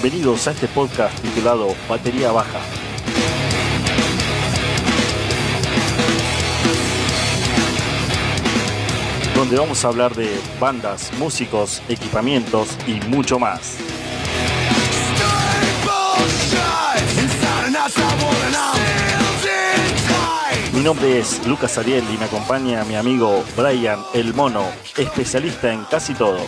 [0.00, 2.60] Bienvenidos a este podcast titulado Batería Baja.
[9.34, 13.78] Donde vamos a hablar de bandas, músicos, equipamientos y mucho más.
[20.74, 24.64] Mi nombre es Lucas Ariel y me acompaña mi amigo Brian El Mono,
[24.96, 26.38] especialista en casi todo.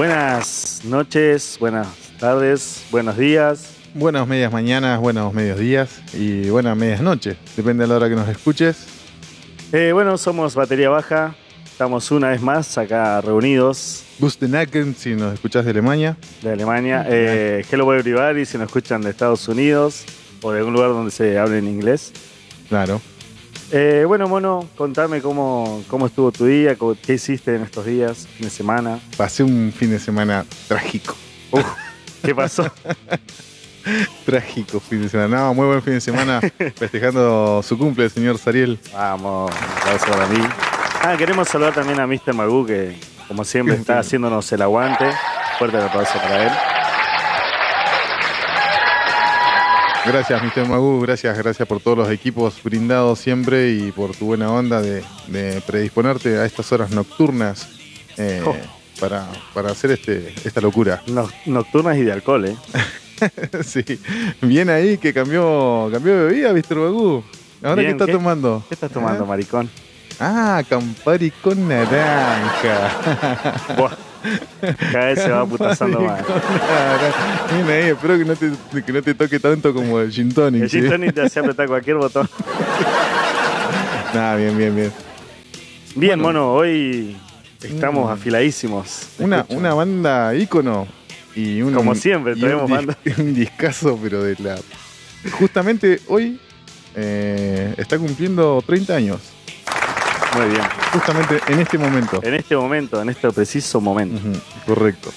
[0.00, 1.86] Buenas noches, buenas
[2.18, 3.76] tardes, buenos días.
[3.92, 7.36] Buenas medias mañanas, buenos medios días y buenas medias noches.
[7.54, 8.86] Depende de la hora que nos escuches.
[9.72, 11.34] Eh, bueno, somos Batería Baja.
[11.66, 16.16] Estamos una vez más acá reunidos Bustenaken si nos escuchás de Alemania.
[16.40, 17.04] de Alemania.
[17.06, 20.06] Eh, hello everybody si nos escuchan de Estados Unidos
[20.40, 22.10] o de algún lugar donde se hable en inglés.
[22.70, 23.02] Claro.
[23.72, 28.26] Eh, bueno, Mono, contame cómo, cómo estuvo tu día, cómo- qué hiciste en estos días,
[28.36, 28.98] fin de semana.
[29.16, 31.14] Pasé un fin de semana trágico.
[32.22, 32.70] ¿Qué pasó?
[34.26, 35.38] Trágico fin de semana.
[35.38, 36.40] No, muy buen fin de semana
[36.76, 38.78] festejando su cumple, el señor Sariel.
[38.92, 40.38] Vamos, un aplauso para mí.
[41.02, 42.34] Ah, queremos saludar también a Mr.
[42.34, 42.96] Magoo, que
[43.28, 45.06] como siempre está haciéndonos el aguante.
[45.58, 46.52] Fuerte el aplauso para él.
[50.06, 50.66] Gracias, Mr.
[50.66, 51.00] Magoo.
[51.00, 55.60] Gracias, gracias por todos los equipos brindados siempre y por tu buena onda de, de
[55.66, 57.68] predisponerte a estas horas nocturnas
[58.16, 58.56] eh, Oh.
[58.98, 61.02] para, para hacer este, esta locura.
[61.06, 62.56] No- nocturnas y de alcohol, ¿eh?
[63.64, 63.84] sí.
[64.40, 66.76] Bien ahí que cambió, cambió de bebida, Mr.
[66.76, 67.22] Magoo.
[67.62, 68.12] ¿Ahora Bien, qué está ¿qué?
[68.12, 68.64] tomando?
[68.68, 69.26] ¿Qué estás tomando, ¿Eh?
[69.26, 69.70] maricón?
[70.18, 72.90] Ah, Campari con naranja.
[74.92, 76.22] Cada vez se va putazando más.
[77.52, 80.62] Bien ahí, espero que no te, que no te toque tanto como el gin tonic.
[80.62, 82.28] El gin tonic te hace apretar cualquier botón.
[84.14, 84.92] Nah, bien, bien, bien.
[85.94, 87.16] Bien, mono, hoy
[87.62, 88.12] estamos Mm.
[88.12, 89.02] afiladísimos.
[89.20, 89.58] Una, escucho.
[89.58, 90.88] una banda ícono
[91.36, 92.96] y un, Como siempre, un, dis- bandas.
[93.18, 94.58] un discazo, pero de la...
[95.38, 96.40] Justamente hoy
[96.96, 99.20] eh, está cumpliendo 30 años.
[100.36, 100.62] Muy bien.
[100.92, 102.20] Justamente en este momento.
[102.22, 104.20] En este momento, en este preciso momento.
[104.66, 105.10] Correcto.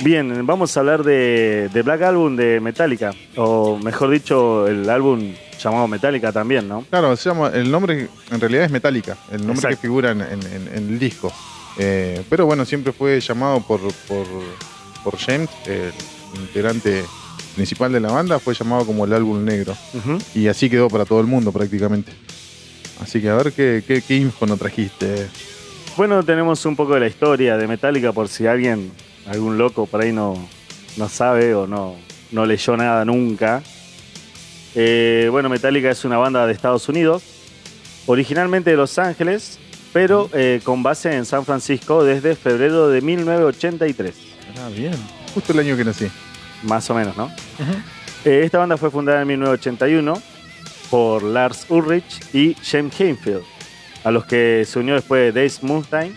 [0.00, 3.12] Bien, vamos a hablar de, de Black Album de Metallica.
[3.36, 6.84] O mejor dicho, el álbum llamado Metallica también, ¿no?
[6.90, 9.76] Claro, se llama, el nombre en realidad es Metallica, el nombre Exacto.
[9.76, 11.32] que figura en, en- en- en el disco.
[11.78, 14.26] Eh, pero bueno, siempre fue llamado por, por,
[15.02, 15.92] por James, el
[16.40, 17.02] integrante
[17.54, 19.74] principal de la banda, fue llamado como el álbum negro.
[20.34, 22.12] Y así quedó para todo el mundo prácticamente.
[23.00, 25.28] Así que a ver qué, qué, qué info nos trajiste.
[25.96, 28.90] Bueno, tenemos un poco de la historia de Metallica por si alguien,
[29.26, 30.34] algún loco por ahí no,
[30.96, 31.96] no sabe o no,
[32.32, 33.62] no leyó nada nunca.
[34.74, 37.22] Eh, bueno, Metallica es una banda de Estados Unidos,
[38.06, 39.58] originalmente de Los Ángeles,
[39.92, 44.14] pero eh, con base en San Francisco desde febrero de 1983,
[44.58, 44.92] Ah, bien.
[45.34, 46.08] Justo el año que nací.
[46.62, 47.30] más o menos, ¿no?
[48.24, 50.20] Eh, esta banda fue fundada en 1981
[50.90, 53.42] por Lars Ulrich y James Hainfield,
[54.04, 56.14] a los que se unió después Dave Mustaine.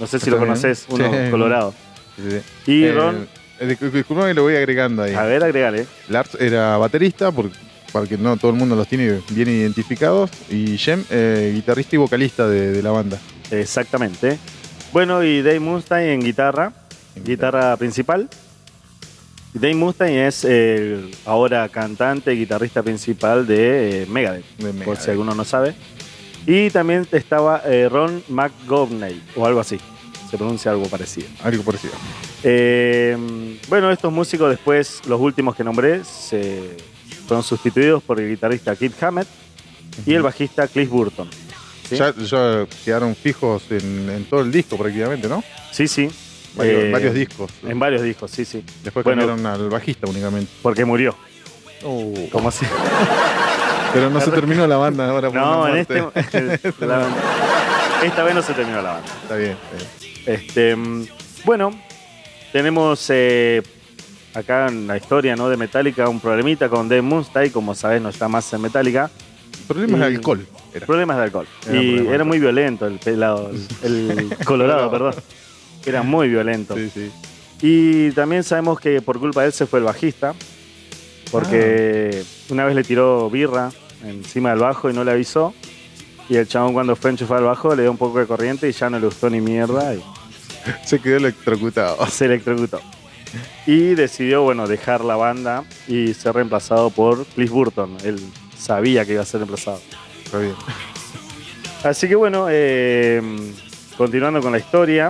[0.00, 1.30] No sé si lo conoces, uno Sí.
[1.30, 1.74] colorado.
[2.16, 2.22] Sí,
[2.64, 2.72] sí.
[2.72, 3.28] Y Eh, Ron,
[3.60, 5.14] eh, discul- disculpa que lo voy agregando ahí.
[5.14, 5.86] a ver, agregale.
[6.08, 7.50] Lars era baterista, por-
[7.92, 10.30] para que no todo el mundo los tiene bien identificados.
[10.50, 13.18] Y Jem, eh, guitarrista y vocalista de, de la banda.
[13.50, 14.38] Exactamente.
[14.92, 16.72] Bueno, y Dave Mustaine en guitarra,
[17.24, 18.28] guitarra principal.
[19.54, 25.10] Dave Mustaine es el ahora cantante y guitarrista principal de eh, Megadeth, De por si
[25.10, 25.74] alguno no sabe.
[26.46, 29.78] Y también estaba eh, Ron McGovney, o algo así.
[30.30, 31.28] Se pronuncia algo parecido.
[31.42, 31.92] Algo parecido.
[32.42, 36.76] Eh, bueno, estos músicos después, los últimos que nombré, se
[37.26, 39.28] fueron sustituidos por el guitarrista Keith Hammett
[40.06, 41.28] y el bajista Cliff Burton.
[41.88, 41.96] ¿sí?
[41.96, 45.44] Ya, ya quedaron fijos en, en todo el disco prácticamente, ¿no?
[45.70, 46.08] Sí, sí.
[46.56, 47.50] Varios, Eh, varios discos.
[47.62, 48.64] En varios discos, sí, sí.
[48.82, 49.26] Después bueno.
[49.26, 50.50] cambiaron al bajista únicamente.
[50.62, 51.16] Porque murió.
[51.84, 52.12] Oh.
[52.30, 52.66] Como así?
[53.92, 55.28] Pero no se terminó la banda ahora.
[55.30, 55.94] por No, una en este.
[56.86, 57.06] la-
[58.04, 59.08] esta vez no se terminó la banda.
[59.22, 59.56] Está bien.
[59.72, 60.12] está bien.
[60.26, 61.06] Este, mm,
[61.44, 61.70] bueno,
[62.52, 63.62] tenemos eh,
[64.34, 65.48] acá en la historia ¿no?
[65.48, 69.10] de Metallica un problemita con Dave Mustaine, como sabes, no está más en Metallica.
[69.68, 70.46] Problemas de alcohol.
[70.74, 70.86] Era.
[70.86, 71.46] Problemas de alcohol.
[71.66, 73.50] Era y problema era muy violento el pelado,
[73.82, 75.14] el, el colorado, perdón.
[75.84, 76.76] Era muy violento.
[76.76, 77.10] Sí, sí.
[77.62, 80.34] Y también sabemos que por culpa de él se fue el bajista,
[81.30, 83.70] porque una vez le tiró birra
[84.04, 85.54] encima del bajo y no le avisó.
[86.28, 88.68] Y el chabón cuando fue a enchufar el bajo le dio un poco de corriente
[88.68, 90.02] y ya no le gustó ni mierda y
[90.86, 92.06] Se quedó electrocutado.
[92.06, 92.80] se electrocutó.
[93.66, 97.96] Y decidió, bueno, dejar la banda y ser reemplazado por Cliff Burton.
[98.04, 98.20] Él
[98.56, 99.80] sabía que iba a ser reemplazado.
[100.24, 100.54] Está bien.
[101.82, 103.22] Así que bueno, eh,
[103.96, 105.08] continuando con la historia.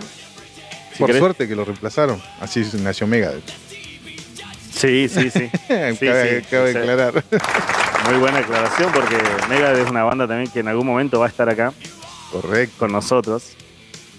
[0.93, 2.21] Si Por querés- suerte que lo reemplazaron.
[2.41, 3.44] Así nació Megadeth.
[4.75, 5.49] Sí, sí, sí.
[5.69, 6.06] cabe Sí,
[6.43, 6.79] sí, cabe sí.
[6.79, 7.25] aclarar.
[8.09, 9.17] Muy buena aclaración porque
[9.49, 11.73] Megadeth es una banda también que en algún momento va a estar acá
[12.33, 12.75] Correcto.
[12.79, 13.53] con nosotros.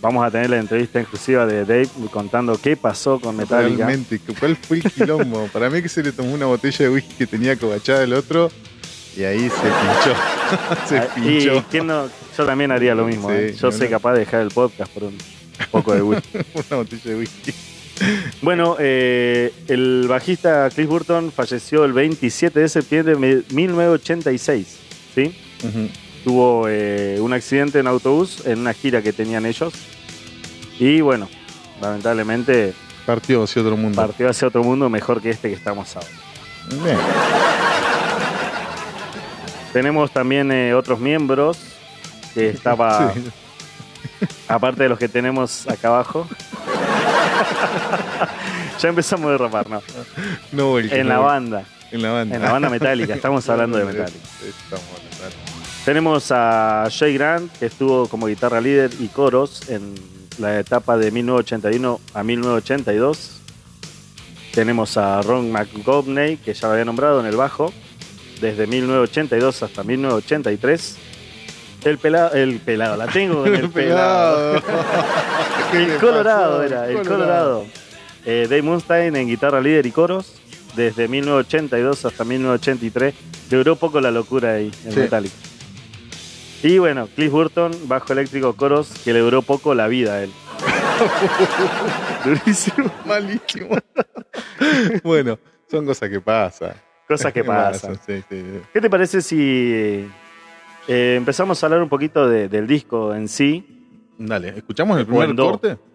[0.01, 3.85] Vamos a tener la entrevista exclusiva de Dave contando qué pasó con Metallica.
[3.87, 5.47] Realmente, ¿cuál fue el quilombo?
[5.53, 8.51] Para mí que se le tomó una botella de whisky que tenía cobachada el otro
[9.15, 10.87] y ahí se pinchó.
[10.89, 13.29] se Ah, pinchó Y quién no, yo también haría lo mismo.
[13.29, 13.55] Sí, ¿eh?
[13.59, 15.17] Yo no, soy capaz de dejar el podcast por un
[15.71, 16.37] poco de whisky.
[16.69, 17.53] una botella de whisky.
[18.41, 24.77] bueno, eh, el bajista Chris Burton falleció el 27 de septiembre de 1986.
[25.15, 25.35] ¿sí?
[26.23, 29.73] Tuvo eh, un accidente en autobús en una gira que tenían ellos.
[30.79, 31.29] Y bueno,
[31.81, 32.73] lamentablemente
[33.05, 33.95] Partió hacia otro mundo.
[33.95, 36.07] partió hacia otro mundo mejor que este que estamos ahora.
[36.83, 36.97] Bien.
[39.73, 41.57] Tenemos también eh, otros miembros
[42.33, 43.21] que estaba, Sí.
[44.47, 46.27] Aparte de los que tenemos acá abajo.
[48.79, 49.81] ya empezamos a derrapar, ¿no?
[50.51, 52.35] No, el que En la banda, En la banda.
[52.35, 54.17] en la banda metálica, estamos hablando de Metallica.
[54.47, 55.03] Estamos hablando.
[55.85, 59.95] Tenemos a Jay Grant, que estuvo como guitarra líder y coros en
[60.37, 63.39] la etapa de 1981 a 1982.
[64.53, 67.73] Tenemos a Ron McGovney, que ya lo había nombrado en el bajo,
[68.39, 70.97] desde 1982 hasta 1983.
[71.85, 74.61] El pelado, el pelado, la tengo en el pelado.
[75.71, 76.63] ¿Qué El Colorado pasó?
[76.63, 77.65] era, el Colorado.
[78.25, 80.35] Eh, Dave Mustaine en guitarra líder y coros,
[80.75, 83.13] desde 1982 hasta 1983.
[83.49, 84.99] Duró poco la locura ahí en Sí.
[84.99, 85.35] Metallica.
[86.63, 90.31] Y bueno, Cliff Burton, bajo eléctrico coros, que le duró poco la vida a él.
[92.23, 92.89] Durísimo.
[93.05, 93.77] Malísimo.
[95.03, 95.37] bueno,
[95.69, 96.73] son cosas que pasan.
[97.07, 97.95] Cosas que pasan.
[98.05, 98.61] Sí, sí, sí.
[98.71, 100.07] ¿Qué te parece si
[100.87, 103.65] eh, empezamos a hablar un poquito de- del disco en sí?
[104.17, 105.77] Dale, ¿escuchamos el primer corte?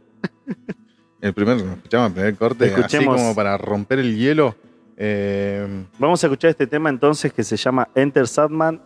[1.20, 3.14] El primer, escuchamos el primer corte, Escuchemos.
[3.16, 4.54] así como para romper el hielo.
[4.96, 5.66] Eh,
[5.98, 8.80] Vamos a escuchar este tema entonces que se llama Enter Sadman.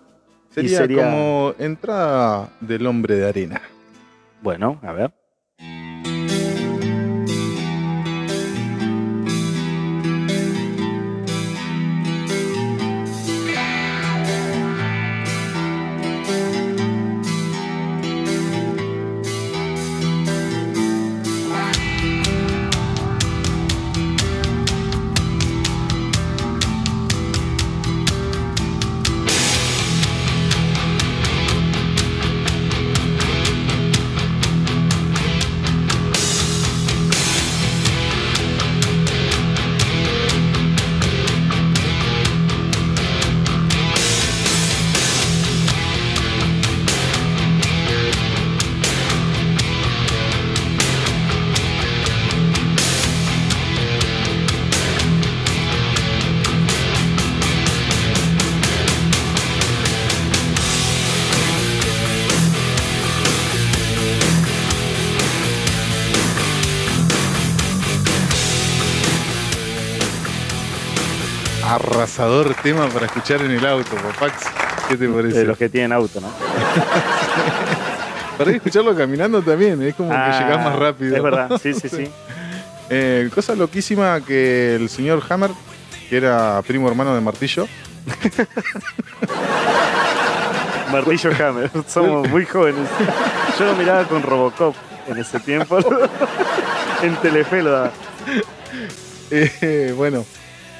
[0.48, 3.60] Sería, sería- como entrada del hombre de arena.
[4.40, 5.12] Bueno, a ver.
[72.62, 74.44] Tema para escuchar en el auto, Papax.
[74.88, 75.38] ¿Qué te parece?
[75.38, 76.28] De los que tienen auto, ¿no?
[78.38, 81.16] Para escucharlo caminando también, es como Ah, que llegás más rápido.
[81.16, 82.08] Es verdad, sí, sí, sí.
[82.90, 85.50] Eh, cosa loquísima que el señor Hammer,
[86.08, 87.66] que era primo hermano de Martillo,
[90.92, 92.88] Martillo Hammer, somos muy jóvenes.
[93.58, 94.76] Yo lo miraba con Robocop
[95.08, 95.76] en ese tiempo.
[97.02, 97.90] en Telefe lo daba.
[99.32, 100.24] Eh, bueno,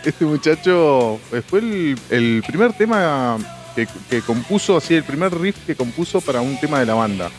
[0.04, 3.38] este muchacho eh, fue el, el primer tema
[3.74, 7.30] que, que compuso, así, el primer riff que compuso para un tema de la banda.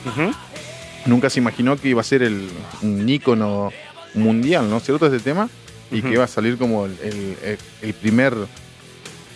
[1.05, 2.49] Nunca se imaginó que iba a ser el,
[2.81, 3.71] un ícono
[4.13, 4.79] mundial, ¿no?
[4.79, 5.05] ¿Cierto?
[5.07, 5.49] Este tema.
[5.91, 8.33] Y que iba a salir como el, el- el- el primer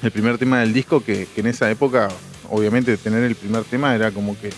[0.03, 2.07] el primer tema del disco que, que en esa época,
[2.49, 4.51] obviamente, tener el primer tema era como que,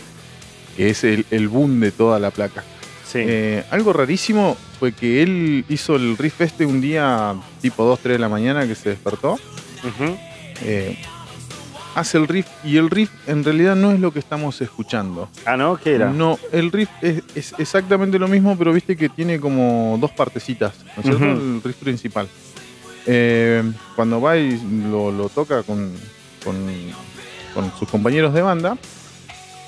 [0.75, 2.63] que es el, el boom de toda la placa.
[3.11, 3.19] Sí.
[3.21, 8.13] Eh, algo rarísimo fue que él hizo el riff este un día tipo 2, 3
[8.13, 9.39] de la mañana que se despertó.
[10.63, 10.95] Eh,
[11.95, 15.27] hace el riff y el riff en realidad no es lo que estamos escuchando.
[15.45, 15.77] Ah, ¿no?
[15.77, 16.11] ¿Qué era?
[16.11, 20.75] No, el riff es, es exactamente lo mismo, pero viste que tiene como dos partecitas,
[20.95, 21.25] ¿no es cierto?
[21.25, 22.27] El riff principal.
[23.07, 23.63] Eh,
[23.95, 24.61] cuando va y
[24.91, 25.91] lo, lo toca con,
[26.43, 26.55] con,
[27.55, 28.77] con sus compañeros de banda,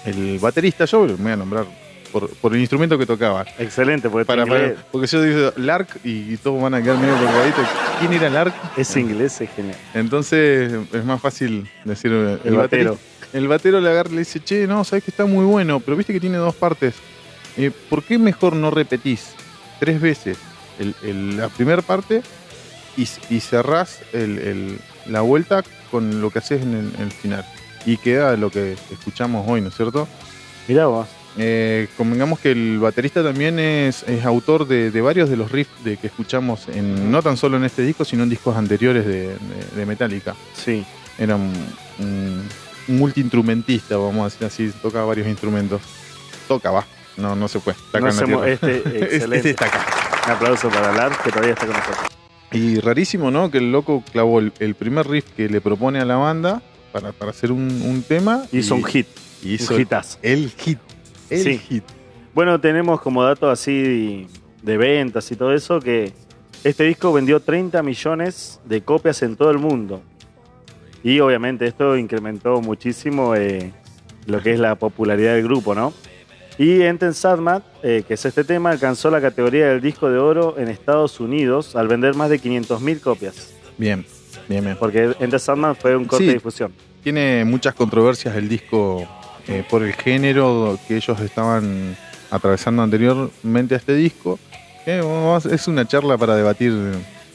[0.05, 1.80] el baterista, yo me voy a nombrar
[2.11, 3.45] por, por el instrumento que tocaba.
[3.57, 4.45] Excelente, porque Para,
[4.91, 7.65] porque yo digo Lark y, y todos van a quedar medio colgaditos.
[7.99, 8.53] ¿Quién era Lark?
[8.77, 9.77] ese inglés es genial.
[9.93, 12.91] Entonces es más fácil decir eh, El batero.
[12.91, 13.37] baterista.
[13.37, 15.95] El batero le agarra y le dice, che, no, sabes que está muy bueno, pero
[15.95, 16.95] viste que tiene dos partes.
[17.57, 19.29] Eh, ¿Por qué mejor no repetís
[19.79, 20.37] tres veces
[20.79, 22.23] el- el- la primera parte
[22.97, 27.11] y, y cerrás el- el- la vuelta con lo que haces en el, en el
[27.11, 27.45] final?
[27.85, 30.07] Y queda lo que escuchamos hoy, ¿no es cierto?
[30.67, 31.07] Mirá vos.
[31.37, 35.71] Eh, convengamos que el baterista también es, es autor de, de varios de los riffs
[35.83, 39.29] de, que escuchamos, en, no tan solo en este disco, sino en discos anteriores de,
[39.29, 39.35] de-
[39.75, 40.35] de Metallica.
[40.53, 40.83] Sí.
[41.17, 41.53] Era un,
[41.99, 42.43] un-
[42.87, 45.81] un multiinstrumentista, vamos a decir así, toca varios instrumentos.
[46.47, 46.85] Toca, va.
[47.17, 47.59] No, no se.
[47.59, 48.77] Está acá No en este,
[49.15, 49.49] excelente.
[49.51, 49.85] está acá.
[50.25, 52.07] Un aplauso para Lars, que todavía está con nosotros.
[52.51, 53.49] Y rarísimo, ¿no?
[53.51, 56.61] Que el loco clavó el, el primer riff que le propone a la banda
[56.91, 58.43] para, para hacer un, un tema.
[58.51, 59.07] Hizo y- un hit,
[59.43, 60.17] hizo un hitazo.
[60.21, 60.79] el hit.
[61.31, 61.57] El Sí.
[61.57, 61.83] hit.
[62.33, 64.27] Bueno, tenemos como dato así
[64.61, 66.13] de ventas y todo eso que
[66.63, 70.01] este disco vendió 30 millones de copias en todo el mundo.
[71.03, 73.71] Y obviamente esto incrementó muchísimo eh,
[74.27, 75.93] lo que es la popularidad del grupo, ¿no?
[76.59, 80.55] Y Enten Sadmat, eh, que es este tema, alcanzó la categoría del disco de oro
[80.59, 83.53] en Estados Unidos al vender más de 500.000 copias.
[83.79, 84.05] Bien,
[84.47, 84.77] bien, bien.
[84.79, 86.27] Porque Enter Sadmat fue un corte Sí.
[86.27, 86.71] de difusión.
[87.03, 89.07] Tiene muchas controversias el disco
[89.51, 91.95] eh, por el género que ellos estaban
[92.29, 94.39] atravesando anteriormente a este disco.
[94.85, 96.73] que vamos- es una charla para debatir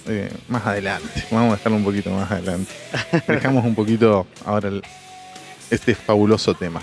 [0.08, 1.24] eh, más adelante.
[1.30, 2.72] Vamos a dejarlo un poquito más adelante.
[3.28, 4.82] Dejamos un poquito ahora el-
[5.70, 6.82] este fabuloso tema.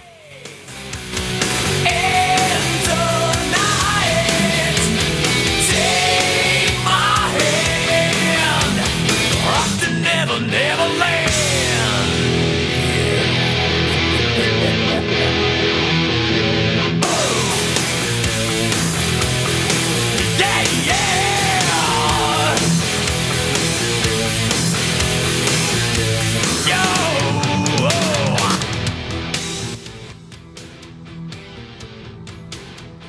[10.01, 11.22] Never, never land.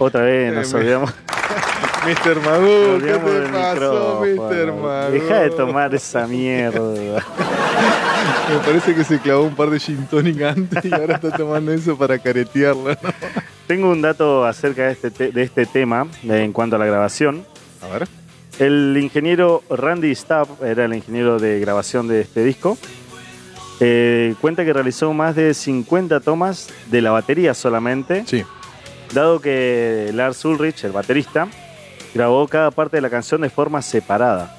[0.05, 1.15] Otra vez nos Eh, me- olvidamos.
[2.05, 2.37] Mr.
[2.45, 4.73] Magoo, nos ¿qué te pasó, Mr.
[4.73, 5.11] Magoo?
[5.11, 6.81] Deja de tomar esa mierda.
[8.51, 11.73] Me parece que se clavó un par de gin tonic antes y ahora está tomando
[11.73, 12.91] eso para caretearlo.
[12.91, 12.97] ¿no?
[13.67, 17.45] Tengo un dato acerca de este, de este tema en cuanto a la grabación.
[17.83, 18.07] A ver.
[18.59, 22.77] El ingeniero Randy Stapp, era el ingeniero de grabación de este disco,
[23.81, 28.45] eh, cuenta que realizó más de 50 tomas de la batería solamente, Sí.
[29.13, 31.49] Dado que Lars Ulrich, el baterista,
[32.15, 34.57] grabó cada parte de la canción de forma separada.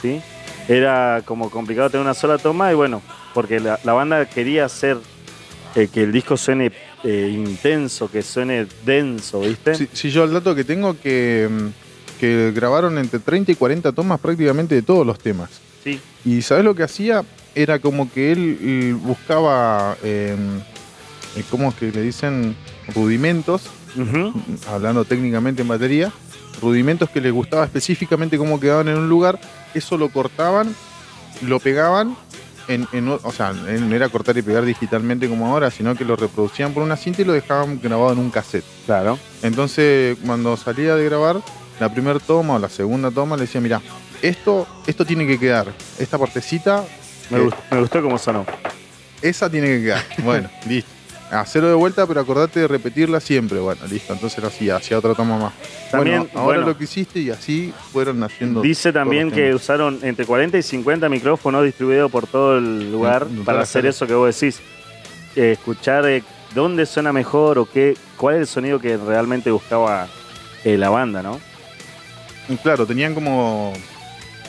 [0.00, 0.20] ¿sí?
[0.68, 3.02] Era como complicado tener una sola toma y bueno,
[3.34, 4.98] porque la, la banda quería hacer
[5.74, 6.72] eh, que el disco suene
[7.04, 9.74] eh, intenso, que suene denso, ¿viste?
[9.74, 13.92] Sí, sí, yo el dato que tengo que, mm, que grabaron entre 30 y 40
[13.92, 15.50] tomas prácticamente de todos los temas.
[15.84, 16.00] Sí.
[16.24, 17.24] Y ¿sabes lo que hacía?
[17.54, 20.36] Era como que él buscaba, eh,
[21.50, 22.56] ¿cómo es que le dicen?
[22.94, 23.62] Rudimentos,
[24.68, 26.12] hablando técnicamente en batería,
[26.60, 29.38] rudimentos que les gustaba específicamente cómo quedaban en un lugar,
[29.74, 30.74] eso lo cortaban,
[31.42, 32.16] lo pegaban,
[32.68, 36.04] en, en o o sea, no era cortar y pegar digitalmente como ahora, sino que
[36.04, 38.64] lo reproducían por una cinta y lo dejaban grabado en un cassette.
[38.86, 39.18] Claro.
[39.42, 41.40] Entonces, cuando salía de grabar,
[41.80, 43.80] la primera toma o la segunda toma le decía, mira,
[44.20, 45.68] esto, esto tiene que quedar,
[45.98, 46.84] esta partecita,
[47.30, 48.44] Me, eh, gustó, me gustó cómo sonó.
[49.22, 50.04] esa tiene que quedar.
[50.24, 50.90] Bueno, listo.
[51.30, 53.58] Hacerlo de vuelta, pero acordate de repetirla siempre.
[53.58, 54.14] Bueno, listo.
[54.14, 55.52] Entonces lo hacía, hacía otra toma más.
[55.90, 56.66] También, bueno, ahora bueno.
[56.72, 58.62] lo que hiciste y así fueron haciendo.
[58.62, 59.62] Dice también que temas.
[59.62, 64.14] usaron entre 40 y 50 micrófonos distribuidos por todo el lugar para hacer eso que
[64.14, 64.60] vos decís.
[65.36, 66.22] Eh, escuchar eh,
[66.54, 70.08] dónde suena mejor o qué, cuál es el sonido que realmente buscaba
[70.64, 71.38] eh, la banda, ¿no?
[72.48, 73.72] Y claro, tenían como.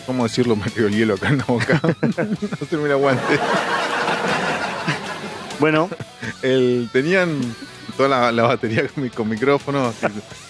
[0.05, 0.55] ¿Cómo decirlo?
[0.55, 1.81] Me quedó el hielo acá en la boca.
[2.01, 3.39] no se me aguante.
[5.59, 5.89] Bueno,
[6.41, 7.39] El- tenían
[7.97, 9.95] toda la, la batería con, mi- con micrófonos,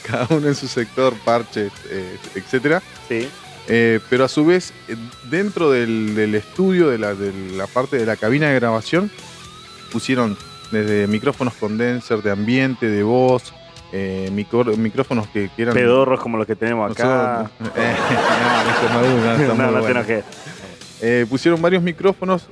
[0.06, 2.82] cada uno en su sector, parches, eh, etcétera.
[3.08, 3.28] sí.
[3.72, 4.96] Eh, pero a su vez, eh,
[5.30, 9.12] dentro del, del estudio, de la, de la parte de la cabina de grabación,
[9.92, 10.36] pusieron
[10.72, 13.54] desde micrófonos condenser de ambiente, de voz,
[13.92, 15.76] eh, micro- micrófonos que, que eran.
[15.76, 17.52] Pedorros como los que tenemos acá.
[17.76, 17.96] Eh,
[18.92, 20.00] no, no, no, no te bueno.
[20.00, 20.24] enojes.
[21.02, 22.48] Eh, pusieron varios micrófonos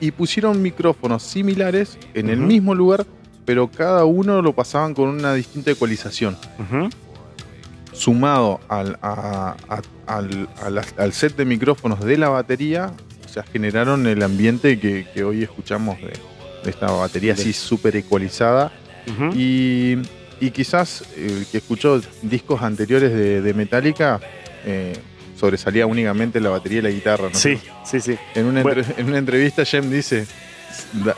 [0.00, 3.06] y pusieron micrófonos similares en el mismo lugar,
[3.44, 6.36] pero cada uno lo pasaban con una distinta ecualización.
[7.92, 12.92] Sumado al, a- a- al, a la- al set de micrófonos de la batería,
[13.24, 16.12] o sea, generaron el ambiente que, que hoy escuchamos de,
[16.64, 18.72] de esta batería así súper ecualizada.
[19.34, 19.96] Y,
[20.40, 24.20] y quizás el que escuchó discos anteriores de, de Metallica
[24.64, 24.96] eh,
[25.40, 27.28] sobresalía únicamente la batería y la guitarra.
[27.32, 27.34] ¿no?
[27.34, 28.16] Sí, sí, sí.
[28.34, 28.82] En una, Bueno.
[28.96, 30.26] en una entrevista, Jem dice: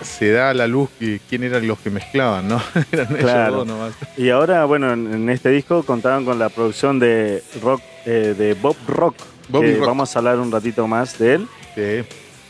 [0.02, 2.62] se da a la luz que quién eran los que mezclaban, ¿no?
[2.93, 3.57] eran ellos Claro.
[3.57, 3.93] dos nomás.
[4.17, 8.76] Y ahora, bueno, en, este disco contaban con la producción de rock eh, de Bob
[8.87, 9.17] Rock.
[9.50, 9.87] Que Rock.
[9.87, 11.49] Vamos a hablar un ratito más de él.
[11.75, 12.05] Sí.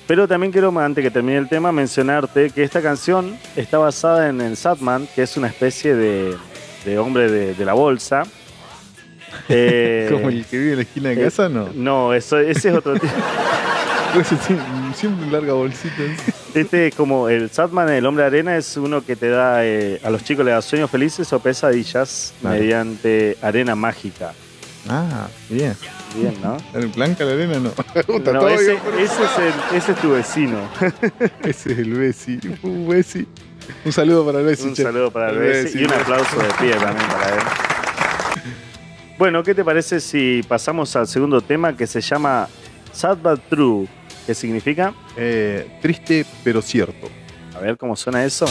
[0.07, 4.41] Pero también quiero, antes que termine el tema, mencionarte que esta canción está basada en
[4.41, 6.37] el Satman, que es una especie de,
[6.85, 8.25] de hombre de, de la bolsa.
[9.49, 11.69] Eh, Como el que vive en la esquina de eh, casa, no.
[11.75, 13.07] No, eso, ese es otro tipo.
[14.95, 16.03] Siempre larga bolsita.
[16.55, 20.01] Este es como el Satman, el hombre de arena, es uno que te da, eh,
[20.05, 24.35] a los chicos le da sueños felices o pesadillas mediante arena mágica.
[24.89, 25.75] Ah, bien.
[26.15, 26.59] Bien, ¿no?
[26.75, 27.71] ¿El Blanca la arena no?
[28.07, 30.59] Puta, No, todo ese, bien, pero- ese es el- ese es tu vecino.
[31.45, 32.39] Ese es el Bessi.
[32.63, 33.27] Un Bessi.
[33.85, 34.65] Un saludo para el Bessi.
[34.69, 34.83] Un che.
[34.83, 37.43] saludo para el El Bessi Bessi, y un aplauso de pie también para él.
[39.23, 42.49] Bueno, ¿qué te parece si pasamos al segundo tema que se llama
[42.91, 43.87] Sad But True?
[44.27, 44.95] ¿Qué significa?
[45.17, 47.07] Eh, triste pero cierto.
[47.55, 48.47] A ver cómo suena eso.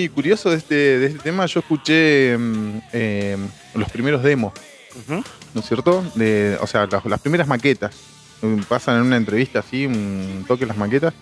[0.00, 3.36] Muy curioso de este, de este tema, yo escuché mm, eh,
[3.74, 4.52] los primeros demos.
[5.54, 6.02] ¿no es cierto?
[6.14, 7.94] De, o sea, las, las primeras maquetas.
[8.42, 11.12] Mm, Pasan en una entrevista así, un toque las maquetas.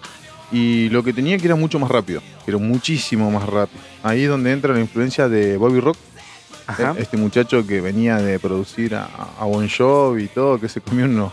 [0.53, 3.81] Y lo que tenía que era mucho más rápido, pero muchísimo más rápido.
[4.03, 5.97] Ahí es donde entra la influencia de Bobby Rock,
[6.67, 6.95] Ajá.
[6.97, 10.81] Eh, Este muchacho que venía de producir a, a Bon Jovi y todo, que se
[10.81, 11.33] comió unos,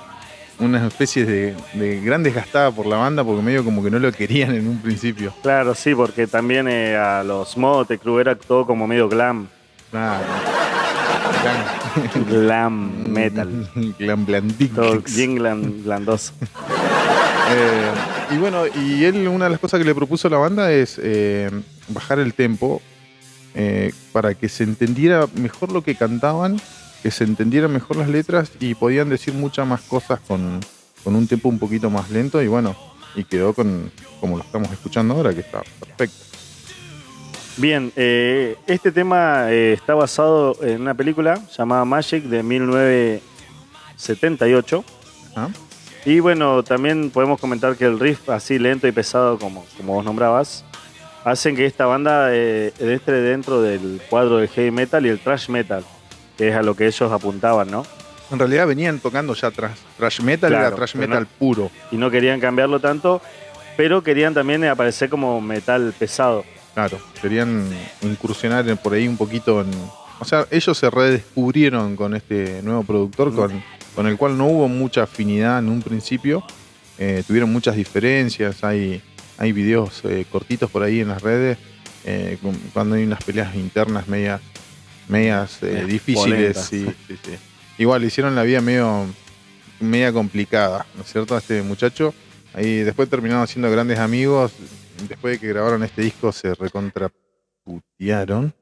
[0.60, 4.12] unas especies de, de gran desgastada por la banda porque medio como que no lo
[4.12, 5.34] querían en un principio.
[5.44, 9.48] Claro, sí, porque también eh, a los Mote Crew era todo como medio glam.
[9.92, 10.22] Nada.
[12.30, 13.70] Glam metal.
[14.00, 14.74] Glam blandix.
[14.76, 16.34] Todo bien glam- glandoso.
[17.48, 17.92] Eh,
[18.34, 21.00] y bueno, y él una de las cosas que le propuso a la banda es
[21.00, 21.52] eh,
[21.90, 22.82] bajar el tempo
[23.54, 26.60] eh, para que se entendiera mejor lo que cantaban,
[27.06, 30.60] que se entendieran mejor las letras y podían decir muchas más cosas con,
[31.04, 32.76] con un tempo un poquito más lento y bueno,
[33.14, 36.16] y quedó con como lo estamos escuchando ahora, que está perfecto.
[37.58, 44.84] Bien, eh, este tema eh, está basado en una película llamada Magic de 1978.
[45.36, 45.50] ¿Ah?
[46.06, 50.04] Y bueno, también podemos comentar que el riff así lento y pesado, como, como vos
[50.04, 50.66] nombrabas,
[51.24, 55.50] hacen que esta banda eh, entre dentro del cuadro del heavy metal y el thrash
[55.50, 55.86] metal,
[56.38, 57.86] que es a lo que ellos apuntaban, ¿no?
[58.32, 61.72] En realidad venían tocando ya trash, thrash metal, Claro, era thrash pero metal no- puro.
[61.92, 63.22] Y no querían cambiarlo tanto,
[63.78, 66.44] pero querían también aparecer como metal pesado.
[66.74, 67.70] Claro, querían
[68.02, 69.68] incursionar por ahí un poquito en...
[70.20, 73.36] O sea, ellos se redescubrieron con este nuevo productor Mm.
[73.36, 73.64] con,
[73.96, 76.44] con el cual no hubo mucha afinidad en un principio.
[76.98, 79.02] Eh, tuvieron muchas diferencias, hay,
[79.38, 81.58] hay videos eh, cortitos por ahí en las redes,
[82.06, 82.38] eh,
[82.74, 84.40] cuando hay unas peleas internas medias,
[85.08, 86.58] medias eh, Medias difíciles.
[86.58, 87.32] Sí, sí, sí.
[87.78, 89.06] Igual le hicieron la vida medio
[89.80, 91.36] media complicada, ¿no es cierto?
[91.36, 92.14] A este muchacho.
[92.54, 94.54] Ahí después terminaron siendo grandes amigos.
[95.10, 98.54] Después de que grabaron este disco se recontraputearon.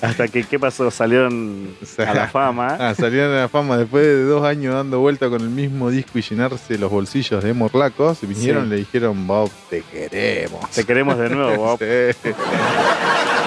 [0.00, 0.90] Hasta que, ¿qué pasó?
[0.92, 2.76] Salieron O sea, a la fama.
[2.78, 6.18] Ah, salieron a la fama después de dos años dando vuelta con el mismo disco
[6.18, 8.20] y llenarse los bolsillos de morlacos.
[8.22, 8.66] Vinieron Sí.
[8.66, 10.68] y le dijeron, Bob, te queremos.
[10.70, 11.78] Te queremos de nuevo, Bob.
[11.78, 12.30] Sí.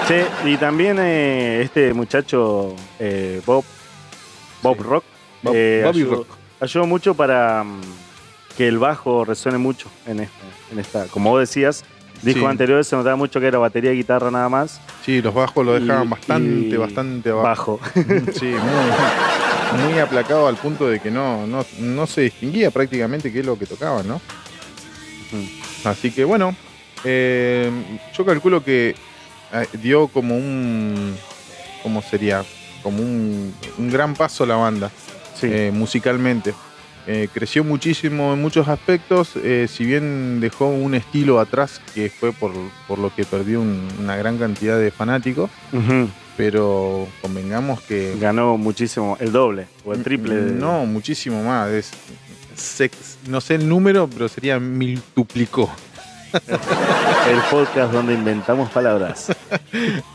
[0.08, 3.62] Che, y también eh, este muchacho, eh, Bob,
[4.62, 4.82] Bob Sí.
[4.82, 5.04] Rock,
[5.42, 6.28] Bob- eh, Bobby ayudó, Rock.
[6.60, 7.80] ayudó mucho para mm,
[8.56, 11.06] que el bajo resuene mucho en esta, en esta.
[11.08, 11.84] Como vos decías,
[12.22, 12.46] discos Sí.
[12.48, 14.80] anteriores se notaba mucho que era batería y guitarra nada más.
[15.04, 17.78] Sí, los bajos lo dejaban Y- bastante, y bastante abajo.
[17.78, 17.80] Bajo.
[18.32, 19.82] Sí, muy.
[19.90, 23.58] muy aplacado al punto de que no, no, no se distinguía prácticamente qué es lo
[23.58, 24.22] que tocaban, ¿no?
[25.84, 26.56] Así que bueno,
[27.04, 27.70] eh,
[28.16, 28.94] yo calculo que
[29.82, 31.16] dio como un,
[31.82, 32.44] ¿cómo sería?
[32.82, 34.90] Como un, un gran paso la banda
[35.34, 35.46] Sí.
[35.50, 36.54] eh, musicalmente.
[37.06, 42.32] Eh, creció muchísimo en muchos aspectos, eh, si bien dejó un estilo atrás que fue
[42.32, 42.52] por,
[42.86, 45.48] por lo que perdió un- una gran cantidad de fanáticos,
[46.36, 48.14] pero convengamos que...
[48.20, 50.34] Ganó muchísimo, el doble o el triple.
[50.34, 51.70] de- No, muchísimo más.
[51.70, 51.90] Es,
[53.26, 55.70] no sé el número, pero sería miltuplicó.
[56.32, 59.34] El podcast donde inventamos palabras.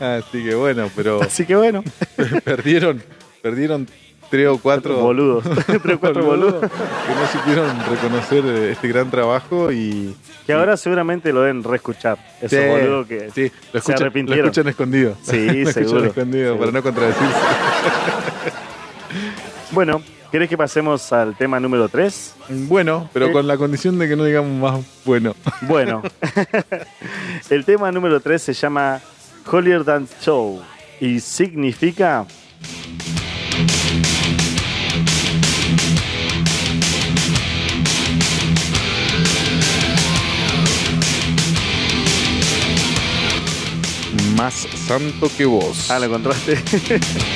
[0.00, 1.82] Así que bueno, pero Así que bueno,
[2.44, 3.02] perdieron,
[3.42, 3.88] perdieron
[4.30, 5.44] tres o cuatro boludos.
[5.66, 6.60] Tres o cuatro boludos.
[6.60, 6.68] que
[7.14, 12.18] no supieron reconocer eh, este gran trabajo y Que ahora seguramente lo deben reescuchar.
[12.40, 14.44] Esos Sí, boludos que sí, lo se escuchan, lo arrepintieron.
[14.46, 15.16] escuchan escondido.
[15.22, 16.04] Sí, lo escuchan seguro.
[16.06, 16.58] escondido Sí.
[16.60, 17.34] para no contradecirse.
[19.70, 20.02] Bueno,
[20.34, 22.34] ¿querés que pasemos al tema número 3?
[22.66, 25.32] Bueno, pero con la condición de que no digamos más bueno.
[25.62, 26.02] Bueno,
[27.50, 29.00] el tema número 3 se llama
[29.48, 30.60] Holier Than Show
[31.00, 32.26] y significa
[44.36, 45.88] Más santo que vos.
[45.92, 46.58] Ah, lo encontraste.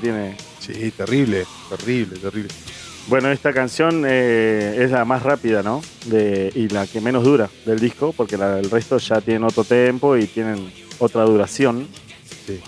[0.00, 0.36] tiene.
[0.60, 2.50] Sí, terrible, terrible, terrible.
[3.08, 5.82] Bueno, esta canción eh, es la más rápida, ¿no?
[6.06, 10.16] De, y la que menos dura del disco, porque el resto ya tienen otro tempo
[10.16, 11.86] y tienen otra duración.
[12.46, 12.60] Sí.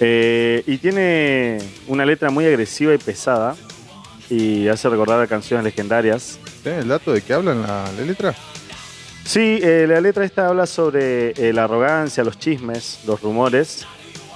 [0.00, 3.56] Eh, y tiene una letra muy agresiva y pesada
[4.30, 6.38] y hace recordar a canciones legendarias.
[6.62, 8.34] ¿Tienes el dato de qué hablan la, la letra?
[9.24, 13.86] Sí, eh, la letra esta habla sobre la arrogancia, los chismes, los rumores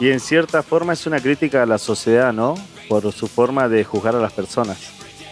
[0.02, 2.56] y en cierta forma es una crítica a la sociedad, ¿no?
[2.88, 4.76] Por su forma de juzgar a las personas.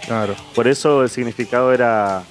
[0.07, 0.37] Claro.
[0.55, 2.23] Por eso el significado era...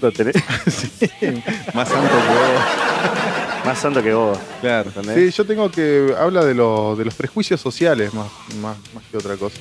[0.00, 0.36] ¿Lo tenés?
[0.66, 1.42] Sí,
[1.74, 3.66] más santo que vos.
[3.66, 4.38] Más santo que vos.
[4.62, 4.88] Claro.
[4.88, 5.34] ¿Entendés?
[5.34, 6.14] Sí, yo tengo que.
[6.18, 8.28] Habla de, los de los prejuicios sociales más,
[8.62, 9.58] más, más que otra cosa.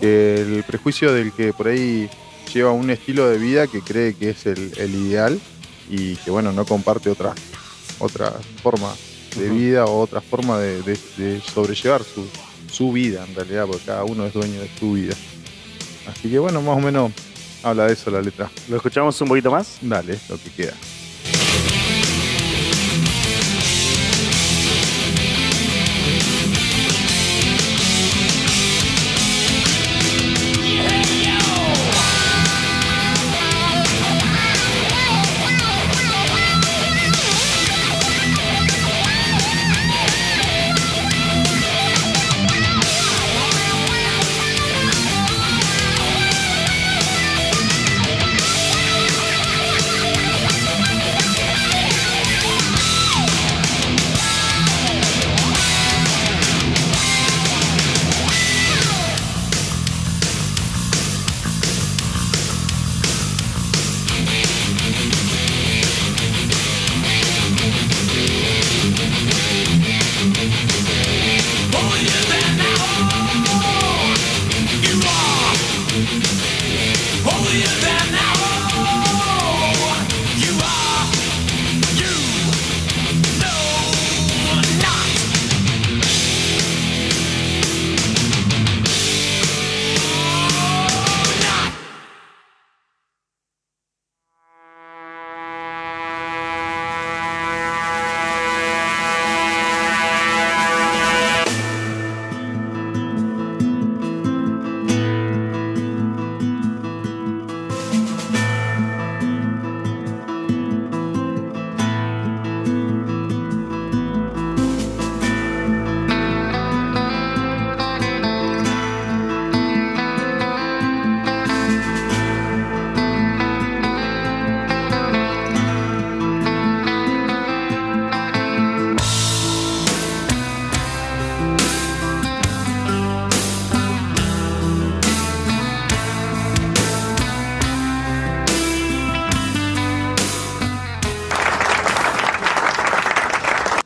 [0.00, 2.10] Que el prejuicio del que por ahí
[2.52, 5.40] lleva un estilo de vida que cree que es el, el ideal
[5.88, 7.34] y que, bueno, no comparte otra,
[8.00, 8.92] otra forma
[9.36, 12.26] de vida o otra forma de, de- de sobrellevar su,
[12.72, 15.14] su vida, en realidad, porque cada uno es dueño de su vida.
[16.10, 17.12] Así que, bueno, más o menos
[17.62, 18.50] habla de eso la letra.
[18.68, 19.78] ¿Lo escuchamos un poquito más?
[19.80, 20.74] Dale, lo que queda.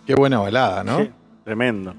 [0.09, 1.01] Qué buena balada, ¿no?
[1.01, 1.11] Sí,
[1.45, 1.95] tremendo.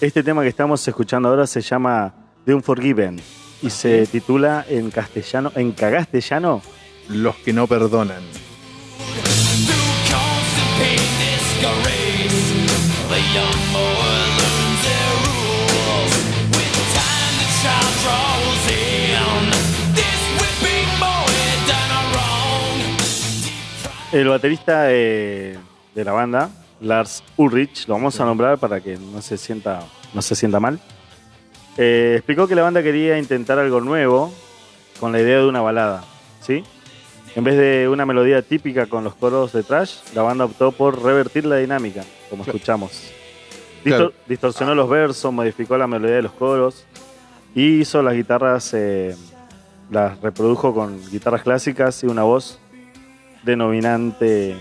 [0.00, 3.20] Este tema que estamos escuchando ahora se llama The Unforgiven
[3.60, 6.62] y se titula en castellano, en cagastellano,
[7.08, 8.22] Los que no perdonan.
[24.12, 25.58] El baterista de,
[25.96, 29.80] de la banda, Lars Ulrich, lo vamos a nombrar para que no se sienta,
[30.14, 30.80] no se sienta mal.
[31.76, 34.32] eh, explicó que la banda quería intentar algo nuevo
[34.98, 36.04] con la idea de una balada,
[36.40, 36.64] ¿sí?
[37.36, 41.00] En vez de una melodía típica con los coros de trash, la banda optó por
[41.02, 42.56] revertir la dinámica, como Claro.
[42.56, 42.90] escuchamos.
[43.84, 44.12] Distor- Claro.
[44.26, 46.84] Distorsionó los versos, modificó la melodía de los coros
[47.54, 49.14] y hizo las guitarras, eh,
[49.90, 52.58] las reprodujo con guitarras clásicas y una voz
[53.44, 54.56] denominante.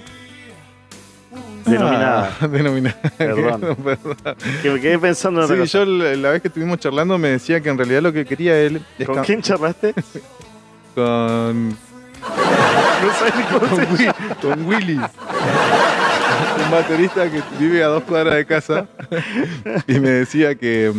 [1.69, 2.37] Denominada.
[2.41, 2.97] Ah, denominada.
[3.17, 3.61] Perdón.
[3.83, 4.17] Perdón.
[4.61, 7.61] Que me quedé pensando en Sí, yo la la vez que estuvimos charlando me decía
[7.61, 9.93] que en realidad lo que quería él es ¿Con quién charlaste?
[10.95, 11.75] con, No
[13.17, 13.67] sé ni cómo
[14.41, 18.87] con, con Willy, un baterista que vive a dos cuadras de casa,
[19.87, 20.91] y me decía que,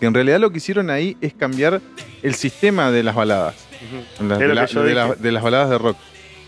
[0.00, 1.80] que en realidad lo que hicieron ahí es cambiar
[2.22, 3.54] el sistema de las baladas,
[4.28, 4.38] la-
[4.94, 5.96] la- de las baladas de rock.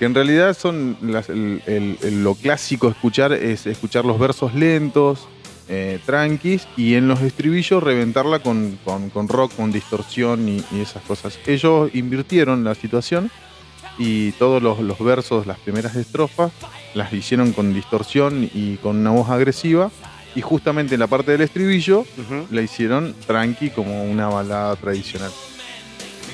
[0.01, 4.55] Que en realidad son las- el- el- el- lo clásico escuchar es escuchar los versos
[4.55, 5.29] lentos,
[5.69, 10.81] eh, tranquis, y en los estribillos reventarla con, con- con rock, con distorsión y, y
[10.81, 11.39] esas cosas.
[11.47, 13.31] Ellos invirtieron la situación
[13.99, 16.51] y todos los, los versos, las primeras estrofas,
[16.95, 19.91] las hicieron con distorsión y con una voz agresiva.
[20.35, 22.07] Y justamente en la parte del estribillo
[22.51, 25.31] la hicieron tranqui como una balada tradicional.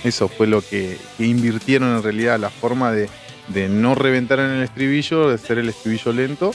[0.05, 3.09] Eso fue lo que, que invirtieron en realidad, la forma de,
[3.49, 6.51] de no reventar en el estribillo, de hacer el estribillo lento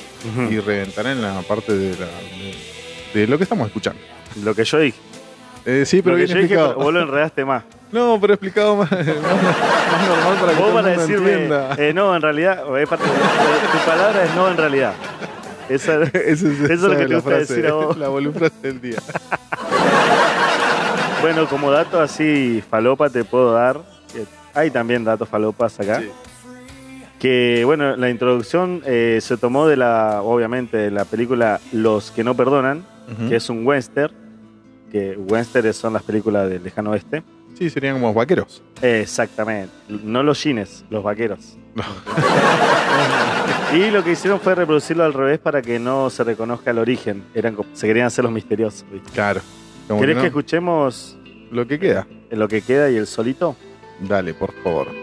[0.49, 3.99] y reventar en la parte de, la- de- de lo que estamos escuchando.
[4.43, 4.97] Lo que yo dije.
[5.65, 7.63] Eh, sí, pero lo que bien yo dije, vos lo enredaste más.
[7.91, 12.21] No, pero explicado más, más, más normal para que Vos para decirme, eh, no, en
[12.21, 14.93] realidad, es parte- tu palabra es no en realidad.
[15.67, 17.97] Esa, Esa es, eso es lo que te gusta decir a vos.
[17.97, 18.95] La volufrase del día.
[21.21, 23.82] bueno, como dato así falopa te puedo dar,
[24.13, 24.23] que
[24.54, 26.10] hay también datos falopas acá, Sí.
[27.21, 32.23] Que bueno, la introducción eh, se tomó de la, obviamente, de la película Los que
[32.23, 32.84] no perdonan,
[33.29, 34.12] que es un western,
[34.91, 37.21] que western son las películas del lejano oeste.
[37.53, 38.63] Sí, serían como vaqueros.
[38.81, 39.71] Exactamente,
[40.03, 41.60] no los jeans, los vaqueros.
[43.75, 47.23] y lo que hicieron fue reproducirlo al revés para que no se reconozca el origen.
[47.36, 48.84] Eran se querían hacer los misteriosos.
[48.91, 49.12] ¿viste?
[49.12, 49.41] Claro.
[49.88, 51.17] ¿Querés que que, escuchemos
[51.51, 52.07] lo que queda.
[52.31, 53.55] lo que queda y el solito?
[53.99, 55.00] Dale, por favor.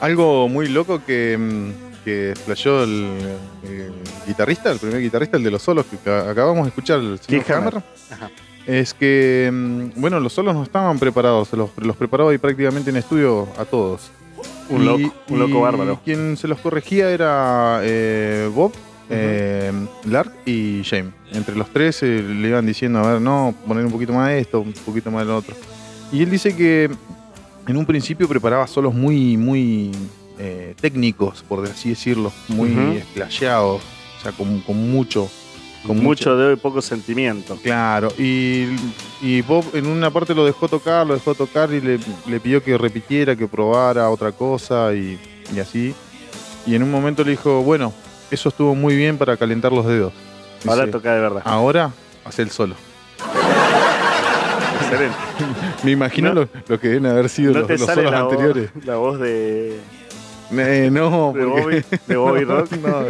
[0.00, 3.06] Algo muy loco que, mm, que flasheó el,
[3.64, 3.92] el
[4.26, 7.44] guitarrista, el primer guitarrista, el de los solos que ca- acabamos de escuchar, el señor
[7.52, 7.82] Hammer.
[8.10, 8.30] Ajá.
[8.66, 12.96] es que, mm, bueno, los solos no estaban preparados, los, los preparaba ahí prácticamente en
[12.96, 14.10] estudio a todos.
[14.70, 16.00] Un Y- loco, un loco y bárbaro.
[16.04, 18.72] Quien se los corregía era eh, Bob,
[19.10, 19.72] eh,
[20.06, 21.12] Lark y James.
[21.32, 24.38] Entre los tres eh, le iban diciendo, a ver, no, poner un poquito más de
[24.38, 25.54] esto, un poquito más de lo otro.
[26.12, 26.88] Y él dice que
[27.66, 29.92] en un principio preparaba solos muy, muy
[30.38, 33.82] eh, técnicos, por así decirlo, muy esplayados,
[34.18, 35.28] o sea, con, con mucho.
[35.86, 37.56] Con mucho dedo y poco sentimiento.
[37.62, 38.66] Claro, y,
[39.22, 42.62] y Bob en una parte lo dejó tocar, lo dejó tocar y le, le pidió
[42.62, 45.18] que repitiera, que probara otra cosa y,
[45.54, 45.94] y así.
[46.66, 47.94] Y en un momento le dijo, bueno,
[48.30, 50.12] eso estuvo muy bien para calentar los dedos.
[50.66, 51.42] Ahora Dice, toca de verdad.
[51.46, 51.92] Ahora
[52.24, 52.74] hace el solo.
[54.82, 55.16] Excelente.
[55.82, 58.12] Me imagino No- lo, lo que deben haber sido No los, te los sale solos
[58.12, 58.70] la voz, anteriores.
[58.84, 59.76] la voz de,
[60.52, 62.72] Eh, no, de, Bobby, de Bobby Rock.
[62.72, 63.04] No,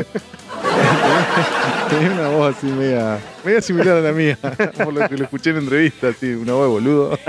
[1.88, 4.38] tenía una voz así media, media similar a la mía,
[4.85, 7.18] por lo que lo escuché en entrevista, así, una voz de boludo.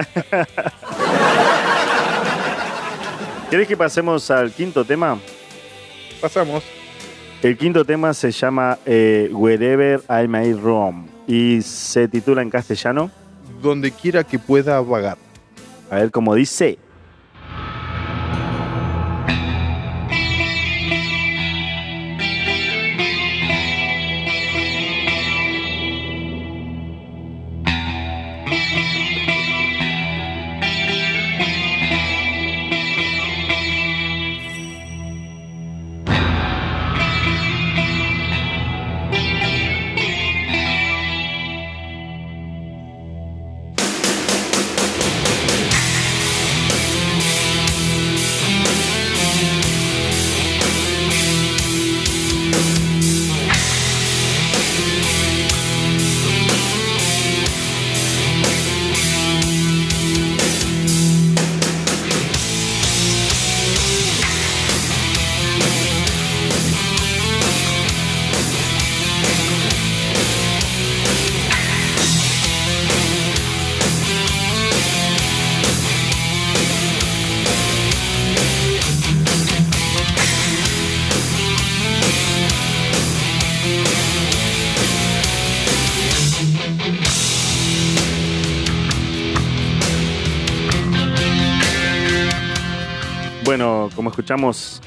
[3.49, 5.17] ¿Querés que pasemos al quinto tema?
[6.21, 6.63] Pasamos.
[7.41, 13.09] El quinto tema se llama eh, Wherever I May Roam y se titula en castellano.
[13.61, 15.17] Donde quiera que pueda vagar.
[15.91, 16.79] A ver cómo dice.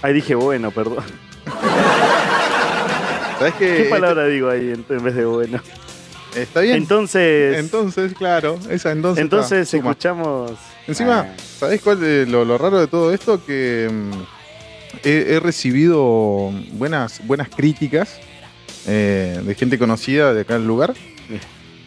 [0.04, 1.02] Ahí dije bueno, perdón.
[3.38, 3.76] ¿Sabes qué?
[3.76, 5.60] ¿Qué palabra digo ahí en, en vez de bueno?
[6.36, 6.76] Está bien.
[6.76, 7.56] Entonces.
[7.58, 9.22] Entonces, claro, esa entonces.
[9.22, 9.90] Entonces está, suma.
[9.92, 10.52] escuchamos.
[10.86, 13.42] Encima, Ah, ¿sabés cuál de lo, lo raro de todo esto?
[13.46, 14.10] Que mm,
[15.04, 18.20] he, he recibido buenas, buenas críticas
[18.86, 20.92] eh, de gente conocida de acá del lugar.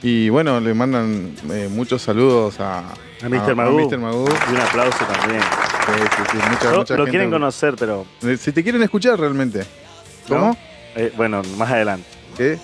[0.01, 3.29] Y bueno, le mandan eh, muchos saludos a, A.
[3.29, 3.55] Mr.
[3.55, 3.79] Magoo.
[3.91, 5.41] y un aplauso también.
[5.87, 8.05] Sí, mucha- Lo, mucha lo gente- quieren conocer, pero.
[8.23, 9.59] Eh, Si te quieren escuchar realmente.
[10.29, 10.35] ¿no?
[10.39, 10.57] ¿Cómo?
[10.95, 12.07] Eh, bueno, más adelante.
[12.35, 12.57] ¿Qué?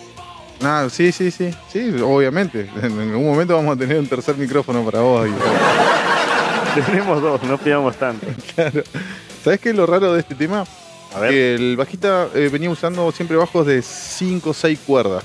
[0.62, 1.52] Ah, sí, sí, sí.
[1.72, 2.70] Sí, obviamente.
[2.82, 5.28] En algún momento vamos a tener un tercer micrófono para vos.
[5.28, 5.32] y-
[6.86, 8.26] Tenemos dos, no pidamos tanto.
[9.44, 10.66] ¿Sabes qué es lo raro de este tema?
[11.16, 11.30] A ver.
[11.32, 15.24] Que el bajista eh, venía usando siempre bajos de 5 o 6 cuerdas.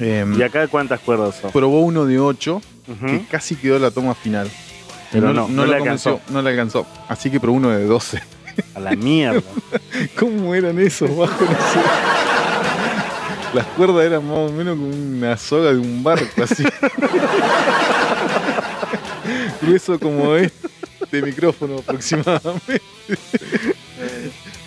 [0.00, 1.52] Em, ¿Y acá cuántas cuerdas son?
[1.52, 2.56] probó uno de 8
[2.88, 3.06] Ujú.
[3.06, 4.50] que casi quedó la toma final.
[5.12, 6.20] Pero no, no la le alcanzó.
[6.30, 6.86] No le alcanzó.
[7.08, 8.22] Así que probó uno de 12.
[8.74, 9.42] A la mierda.
[10.18, 11.40] ¿Cómo eran esos bajos?
[11.48, 12.10] No.
[13.54, 16.62] Las cuerdas eran más o menos como una soga de un barco, así.
[19.62, 22.80] Grueso como este micrófono aproximadamente.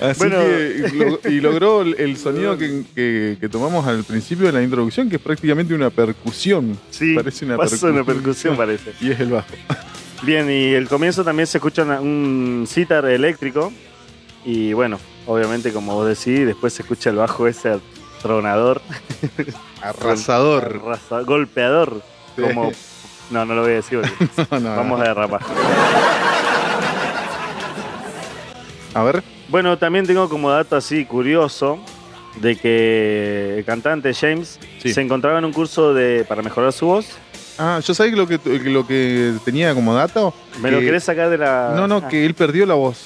[0.01, 0.38] Así Bueno.
[0.39, 5.10] que lo- y logró el, sonido que, que- que tomamos al principio de la introducción,
[5.10, 6.77] que es prácticamente una percusión.
[6.89, 8.91] Sí, parece una una percusión, parece.
[8.99, 9.47] Y es el bajo.
[10.24, 13.72] Bien, y el comienzo también se escucha una- un sitar eléctrico.
[14.46, 17.80] Y bueno, obviamente, como vos decís, después se escucha el bajo ese
[18.22, 18.82] tronador,
[19.82, 20.82] Arrasador.
[20.84, 22.02] arrasa- golpeador.
[22.36, 22.42] Sí.
[22.42, 22.71] Como.
[23.32, 25.42] No, no lo voy a decir porque No, no, vamos a derrapar.
[28.94, 29.24] a ver.
[29.50, 31.80] Bueno, también tengo como dato así curioso
[32.42, 34.94] de que el cantante James Sí.
[34.94, 37.08] se encontraba en un curso de para mejorar su voz.
[37.58, 38.39] Ah, yo sabía que lo que,
[38.69, 40.33] lo que tenía como dato.
[40.60, 41.73] ¿Me lo que- querés sacar de la.?
[41.75, 42.08] No, no, Ah.
[42.08, 43.06] que él perdió la voz.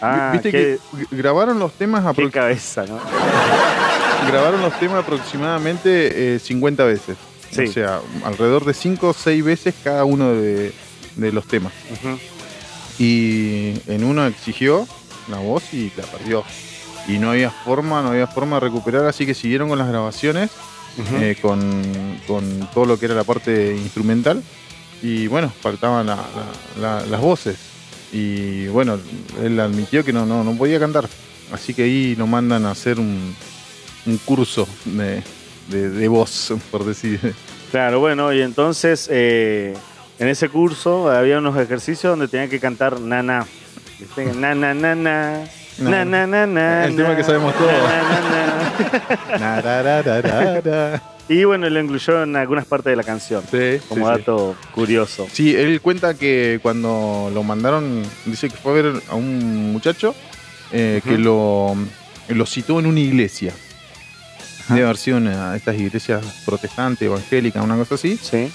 [0.00, 0.78] Ah, Viste qué,
[1.10, 2.98] que grabaron los temas qué apro- cabeza, ¿no?
[4.30, 7.16] grabaron los temas aproximadamente eh, 50 veces.
[7.50, 7.64] Sí.
[7.64, 10.72] O sea, alrededor de 5 o 6 veces cada uno de,
[11.16, 11.72] de los temas.
[11.90, 12.16] Ujú.
[12.98, 14.86] Y en uno exigió
[15.28, 16.44] la voz y la perdió.
[17.08, 20.50] Y no había forma, no había forma de recuperar, así que siguieron con las grabaciones,
[21.20, 21.60] Eh, con,
[22.26, 24.42] con todo lo que era la parte instrumental.
[25.02, 26.16] Y bueno, faltaban la-
[26.76, 27.56] la- la- las voces.
[28.12, 28.98] Y bueno,
[29.42, 31.08] él admitió que no, no, no podía cantar.
[31.52, 33.34] Así que ahí lo mandan a hacer un,
[34.06, 35.22] un curso de,
[35.68, 37.34] de- de voz, por decir.
[37.70, 39.74] Claro, bueno, y entonces eh,
[40.18, 43.46] en ese curso había unos ejercicios donde tenían que cantar nana.
[43.98, 44.24] ¿Viste?
[44.34, 44.94] Na, na, na,
[45.78, 45.90] na.
[45.90, 47.72] Na, na, na, na, El tema que sabemos todos.
[51.28, 54.18] Y bueno, lo incluyó en algunas partes de la canción, Sí, como sí, sí.
[54.18, 55.28] dato curioso.
[55.32, 60.14] Sí, él cuenta que cuando lo mandaron, dice que fue a ver a un muchacho
[60.72, 61.76] eh, que lo
[62.46, 63.52] citó en una iglesia.
[64.64, 64.74] Ajá.
[64.74, 68.16] Debe haber sido una de estas iglesias protestantes, evangélicas, una cosa así.
[68.20, 68.50] Sí.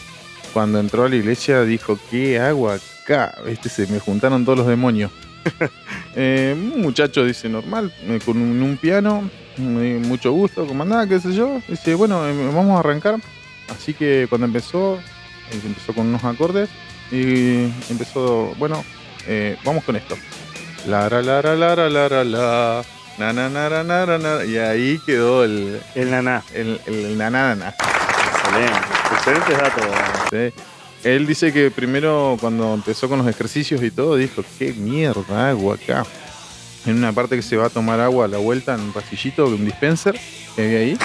[0.53, 3.36] Cuando entró a la iglesia dijo, ¿qué hago acá?
[3.47, 5.11] Este, se me juntaron todos los demonios.
[6.18, 11.20] Eh, un muchacho dice, normal, eh, con un, un piano, eh, mucho gusto, comandante, qué
[11.20, 11.62] sé yo.
[11.68, 12.22] Dice, bueno,
[12.54, 13.18] vamos a arrancar.
[13.68, 14.98] Así que cuando empezó,
[15.52, 16.70] empezó con unos acordes
[17.12, 18.86] y empezó, bueno,
[19.66, 20.16] vamos con esto.
[20.88, 22.86] La, la, la, la, la, la, la, la.
[23.18, 24.46] Na, na, na, na, na, na, na.
[24.46, 26.43] Y ahí quedó el, El naná.
[26.54, 27.70] el, el, el na, na, na.
[27.70, 28.80] Excelente.
[29.12, 29.86] Excelentes datos.
[30.32, 30.62] Sí.
[31.06, 35.76] Él dice que primero cuando empezó con los ejercicios y todo, dijo, qué mierda agua
[35.76, 36.03] acá.
[36.88, 39.45] En una parte que se va a tomar agua a la vuelta en un pasillito,
[39.45, 40.20] un dispenser
[40.56, 40.97] que había ahí,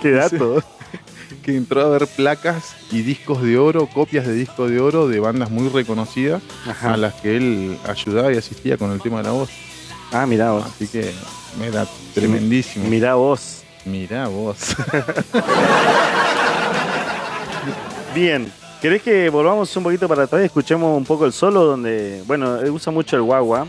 [0.00, 0.64] Qué dato.
[1.42, 5.20] que entró a ver placas y discos de oro, copias de discos de oro de
[5.20, 6.94] bandas muy reconocidas Ajá.
[6.94, 9.50] a las que él ayudaba y asistía con el tema de la voz.
[10.12, 10.64] Ah, mirá vos.
[10.64, 11.12] Así que
[11.62, 12.88] era tremendísimo.
[12.88, 13.64] Mirá vos.
[13.84, 14.58] Mirá vos.
[18.14, 18.50] Bien.
[18.80, 21.64] ¿Querés que volvamos un poquito para atrás y escuchemos un poco el solo?
[21.64, 23.66] Donde, bueno, él usa mucho el guagua.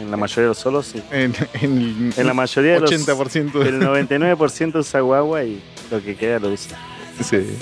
[0.00, 1.00] En la mayoría de los solos, sí.
[1.12, 2.90] en, en, En la mayoría de los.
[2.90, 6.76] 80% de- El 99% usa guagua y lo que queda lo usa.
[7.22, 7.56] Sí.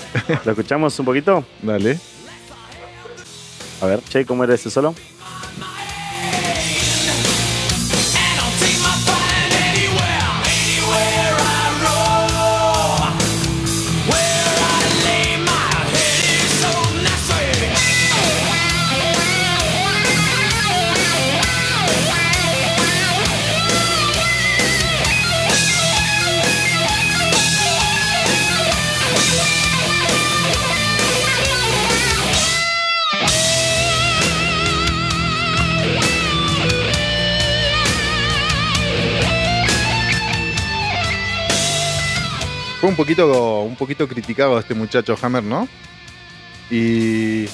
[0.44, 1.44] ¿Lo escuchamos un poquito?
[1.60, 1.98] Dale.
[3.82, 4.94] A ver, che, ¿cómo era ese solo?
[42.82, 45.68] Fue un poquito, un poquito criticado este muchacho Hammer, ¿no?
[46.68, 47.46] Y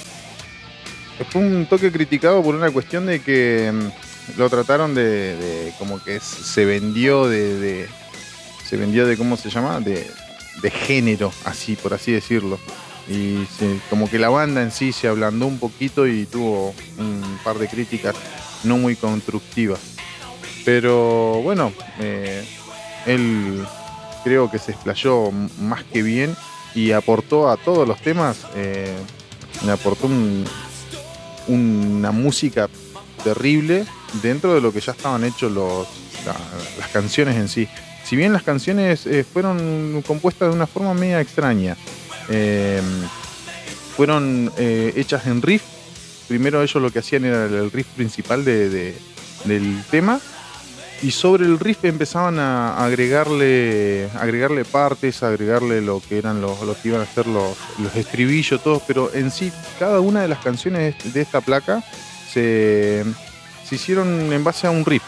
[1.29, 6.19] fue un toque criticado por una cuestión de que mm, lo trataron de, como que
[6.19, 7.87] se vendió de,
[8.65, 10.11] se vendió de cómo se llama de,
[10.71, 12.59] género, así por así decirlo.
[13.07, 13.45] Y
[13.91, 17.69] como que la banda en sí se ablandó un poquito y tuvo un par de
[17.69, 18.17] críticas
[18.65, 19.81] no muy constructivas.
[20.65, 21.71] Pero bueno,
[22.01, 22.47] eh,
[23.05, 23.63] él
[24.25, 26.37] creo que se explayó más que bien
[26.75, 28.95] y aportó a todos los temas, eh,
[29.65, 30.45] le aportó un-
[31.49, 32.69] una música
[33.25, 33.85] terrible
[34.23, 35.89] dentro de lo que ya estaban hechos los,
[36.27, 36.37] la-
[36.79, 37.69] las canciones en sí.
[38.05, 41.77] Si bien las canciones eh, fueron compuestas de una forma media extraña,
[42.29, 42.81] eh,
[43.97, 45.63] fueron eh, hechas en riff.
[46.29, 48.97] Primero ellos lo que hacían era el riff principal de- de-
[49.45, 50.21] del tema
[51.03, 56.75] y sobre el riff empezaban a agregarle, agregarle partes, agregarle lo que eran los, lo
[56.81, 60.39] que iban a ser los, los estribillos, todos, pero en sí cada una de las
[60.41, 61.85] canciones de esta placa
[62.33, 63.05] se,
[63.65, 65.03] se hicieron en base a un riff.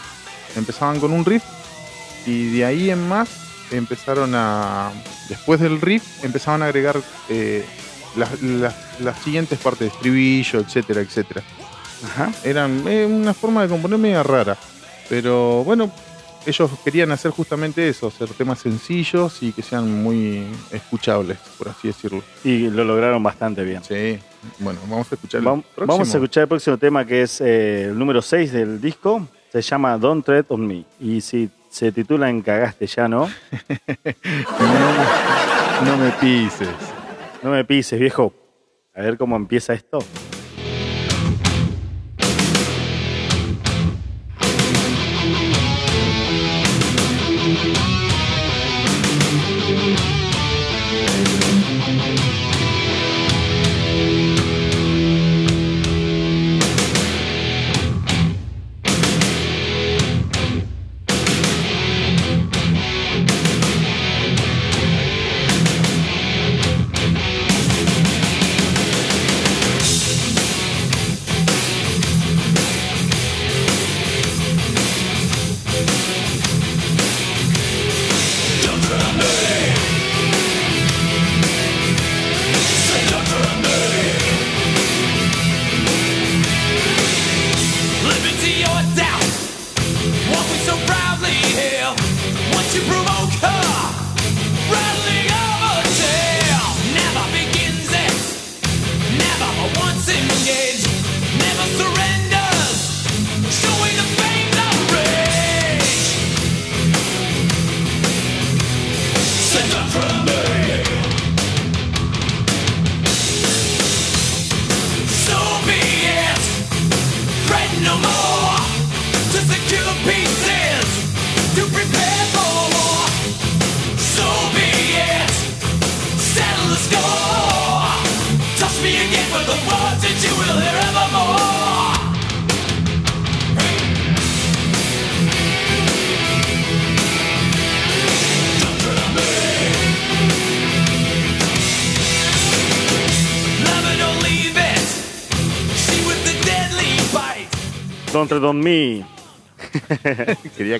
[0.55, 1.43] Empezaban con un riff
[2.25, 3.29] y de ahí en más
[3.71, 4.91] empezaron a,
[5.29, 7.65] después del riff, empezaban a agregar eh,
[8.15, 11.41] las, las- las siguientes partes estribillo, etcétera, etcétera
[12.05, 12.31] Ajá.
[12.43, 14.57] eran eh, una forma de componer media rara.
[15.11, 15.91] Pero bueno,
[16.45, 21.89] ellos querían hacer justamente eso, hacer temas sencillos y que sean muy escuchables, por así
[21.89, 22.23] decirlo.
[22.45, 23.83] Y lo lograron bastante bien.
[23.83, 24.17] Sí,
[24.59, 25.87] bueno, vamos a escuchar el Vam- próximo.
[25.97, 29.27] Vamos a escuchar el próximo tema que es eh, el número 6 del disco.
[29.51, 30.85] Se llama Don't Tread on Me.
[31.01, 33.29] Y si se titula en castellano,
[34.59, 36.69] No, no me pises.
[37.43, 38.33] no me pises, viejo.
[38.95, 39.99] A ver cómo empieza esto.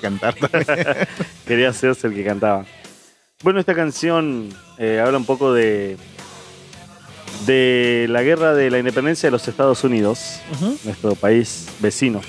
[0.00, 0.34] cantar.
[1.46, 2.64] Quería hacerse el que cantaba.
[3.42, 5.96] Bueno, esta canción eh, habla un poco de
[7.46, 10.38] de la guerra de la independencia de los Estados Unidos,
[10.84, 12.20] nuestro país vecino.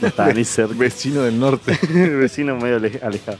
[0.00, 0.74] No está ni cerca.
[0.78, 1.78] Vecino del norte.
[1.92, 3.38] vecino medio ale- alejado.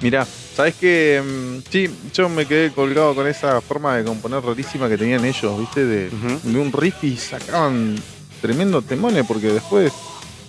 [0.00, 1.22] Mirá, ¿sabes qué?
[1.22, 5.58] Mm, Sí, yo me quedé colgado con esa forma de componer rarísima que tenían ellos,
[5.58, 5.84] ¿viste?
[5.84, 6.08] De,
[6.42, 7.96] de un riff y sacaban
[8.40, 9.92] tremendo temones porque después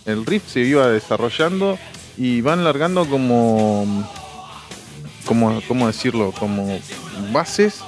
[0.06, 1.78] el riff se iba desarrollando
[2.18, 3.86] y van largando como.
[5.26, 6.32] como ¿Cómo decirlo?
[6.32, 6.80] Como
[7.32, 7.80] bases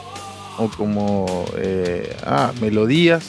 [0.58, 1.46] o como.
[1.58, 3.24] eh, ah, melodías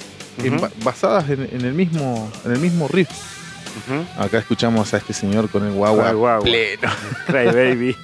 [0.84, 3.08] basadas en, en el mismo, en el mismo riff.
[4.18, 6.12] Acá escuchamos a este señor con el guagua.
[6.12, 6.42] Guau.
[6.42, 6.88] pleno.
[7.26, 7.96] Cry Baby.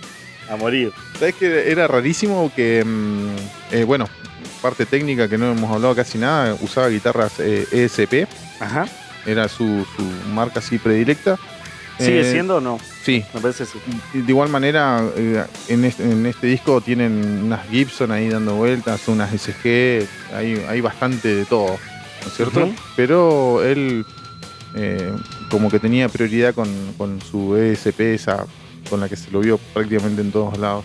[0.50, 0.92] A morir.
[1.18, 4.08] ¿Sabes que era rarísimo que, mm, eh, bueno,
[4.60, 8.28] parte técnica que no hemos hablado casi nada, usaba guitarras eh, ESP,
[8.60, 8.86] Ajá.
[9.26, 10.02] Era su, su
[10.32, 11.38] marca así predilecta.
[11.98, 12.78] ¿Sigue Eh, siendo o no?
[13.04, 13.24] Sí.
[13.34, 13.78] Me parece sí.
[14.12, 19.06] De igual manera, eh, en, este, en este disco tienen unas Gibson ahí dando vueltas,
[19.08, 20.04] unas SG,
[20.34, 22.68] hay, hay bastante de todo, ¿no es cierto?
[22.96, 24.04] Pero él
[24.74, 25.12] eh,
[25.50, 26.68] como que tenía prioridad con,
[26.98, 28.44] con su ESP, esa
[28.90, 30.84] con la que se lo vio prácticamente en todos lados.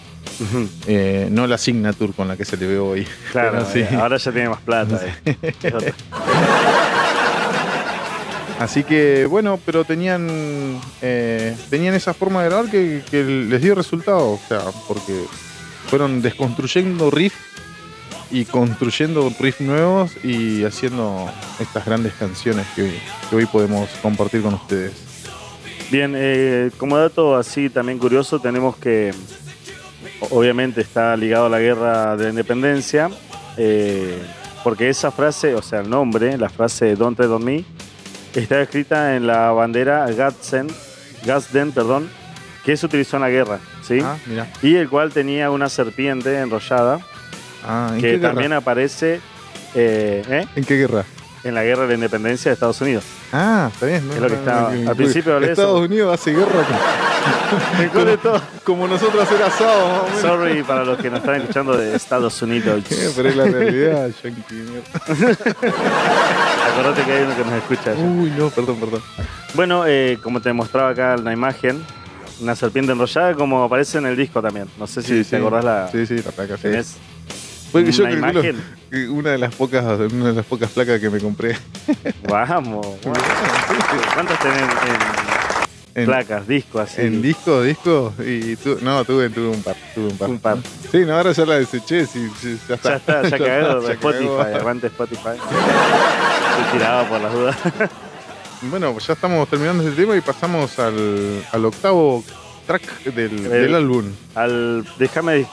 [1.31, 3.07] No la Signature con la que se le ve hoy.
[3.31, 3.83] Claro, sí.
[3.97, 5.01] ahora ya tiene más plata.
[8.59, 14.31] Así que bueno, pero tenían eh, tenían esa forma de grabar que, les dio resultado,
[14.31, 15.23] o sea, porque
[15.87, 17.33] fueron desconstruyendo riff
[18.29, 21.31] y construyendo riff nuevos y haciendo
[21.61, 22.99] estas grandes canciones que
[23.31, 24.91] hoy, podemos compartir con ustedes.
[25.89, 29.13] Bien, eh, como dato así también curioso, tenemos que
[30.31, 33.09] obviamente está ligado a la guerra de la independencia,
[33.55, 34.21] eh,
[34.65, 37.63] porque esa frase, o sea, el nombre, la frase Don't Tread on Me,
[38.35, 40.67] está escrita en la bandera Gadsden,
[41.25, 42.09] Gadsden, perdón,
[42.65, 43.99] que se utilizó en la guerra, ¿sí?
[44.03, 44.47] Ah, mira.
[44.61, 46.99] Y el cual tenía una serpiente enrollada,
[47.65, 49.19] Ah, ¿en que también aparece
[49.75, 50.45] eh, ¿eh?
[50.55, 51.03] ¿En qué guerra?
[51.43, 53.03] en la guerra de la independencia de Estados Unidos.
[53.31, 54.07] Ah, está bien.
[54.07, 54.13] ¿no?
[54.15, 55.61] Es lo que estaba- al principio hablé de eso.
[55.61, 56.65] Estados Unidos hace guerra
[57.93, 58.41] con- de todo.
[58.63, 60.05] como nosotros hacer asado.
[60.21, 62.83] Sorry para los que nos están escuchando de Estados Unidos.
[62.89, 64.09] Eh, Pero es la realidad.
[66.73, 67.91] Acordate que hay uno que nos escucha.
[67.91, 68.01] allá.
[68.01, 69.01] Uy, no, perdón, perdón.
[69.53, 71.83] Bueno, eh, como te mostraba acá en la imagen,
[72.41, 74.67] una serpiente enrollada como aparece en el disco también.
[74.77, 75.87] No sé si te acordás la...
[75.91, 76.63] Sí, sí, la placa, sí.
[76.63, 76.95] tenés
[77.71, 78.63] Fue que yo una calculo imagen.
[78.89, 81.55] que una de las pocas, una de las pocas placas que me compré.
[82.27, 82.87] Vamos.
[83.05, 83.17] vamos.
[84.13, 84.61] ¿Cuántas tenés
[85.95, 87.01] en, En, placas, discos así?
[87.01, 90.29] en disco, disco, y tu, no, tuve, tuve un par, tuve un par.
[90.29, 90.57] Un par.
[90.91, 92.89] Sí, no, ahora ya la deseché, sí, sí, ya está.
[92.89, 93.81] Ya está, ya cagado.
[93.87, 94.41] ya Spotify, cagó.
[94.41, 95.29] aguante Spotify.
[95.29, 97.57] Estoy tirado por las dudas.
[98.63, 102.23] Bueno, pues ya estamos terminando este tema y pasamos al, al octavo
[102.67, 104.05] track del, del álbum.
[104.35, 105.45] Al, déjame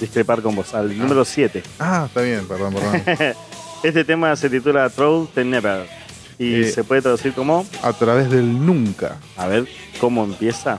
[0.00, 1.62] discrepar con vos, al número 7.
[1.78, 3.02] Ah, está bien, perdón, perdón.
[3.82, 5.86] Este tema se titula Troll the Never
[6.38, 6.70] y Eh.
[6.70, 9.16] se puede traducir como, A través del nunca.
[9.36, 9.66] a ver
[10.00, 10.78] cómo empieza.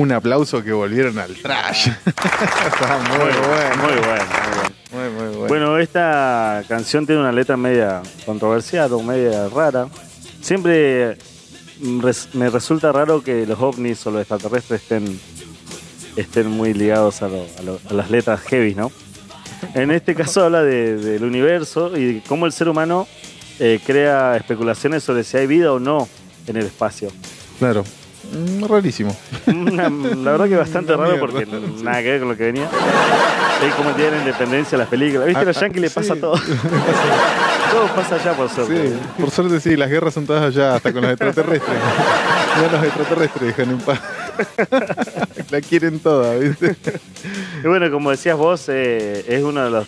[0.00, 1.88] Un aplauso que volvieron al trash.
[2.06, 3.76] Está muy, Muy bueno.
[3.76, 4.70] muy bueno, muy bueno.
[4.92, 5.48] Muy, bueno.
[5.48, 9.88] Bueno, esta canción tiene una letra media controversial o media rara.
[10.40, 11.18] Siempre
[12.32, 15.20] me resulta raro que los ovnis o los extraterrestres estén,
[16.16, 18.90] estén muy ligados a, lo- a lo- a las letras heavy, ¿no?
[19.74, 23.06] En este caso habla de- del universo y de cómo el ser humano
[23.58, 26.08] eh, crea especulaciones sobre si hay vida o no
[26.46, 27.10] en el espacio.
[27.58, 27.84] Claro.
[28.32, 29.16] Mm, rarísimo.
[29.46, 32.68] La verdad que bastante raro porque nada que ver con lo que venía.
[33.66, 35.26] Es como tienen independencia las películas.
[35.26, 35.42] ¿Viste?
[35.42, 36.32] A los Ah, yankees les pasa todo.
[37.70, 38.88] todo pasa allá por suerte.
[38.88, 41.76] Sí, por suerte sí, las guerras son todas allá, hasta con los extraterrestres.
[42.62, 44.00] ya los extraterrestres dejan en paz.
[45.50, 46.76] La quieren toda, ¿viste?
[47.62, 49.86] Y bueno, como decías vos, eh, es una de, los,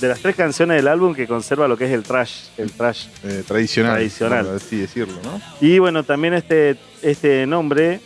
[0.00, 2.48] de las tres canciones del álbum que conserva lo que es el trash.
[2.58, 3.06] El trash.
[3.24, 3.94] Eh, tradicional.
[3.94, 4.46] Tradicional.
[4.46, 5.40] por así decirlo, ¿no?
[5.60, 8.00] Y bueno, también este, este nombre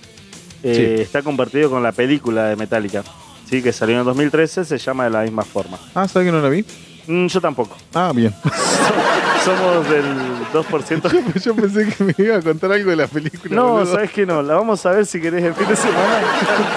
[0.63, 1.03] eh, Sí.
[1.03, 3.03] está compartido con la película de Metallica,
[3.49, 3.63] ¿sí?
[3.63, 5.79] que salió en 2013, se llama de la misma forma.
[5.95, 6.65] Ah, ¿sabes que no la vi?
[7.07, 7.77] Mm, yo tampoco.
[7.95, 8.33] Ah, bien.
[9.45, 10.05] Somos del
[10.53, 11.41] 2%.
[11.43, 13.55] Yo pensé que me iba a contar algo de la película.
[13.57, 13.95] No, boludo.
[13.95, 14.43] sabes que no.
[14.43, 16.21] La vamos a ver si querés el fin de semana.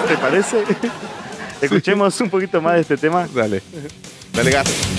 [0.08, 0.64] ¿Te parece?
[1.60, 3.28] Escuchemos un poquito más de este tema.
[3.34, 3.60] Dale.
[4.34, 4.94] Dale gas.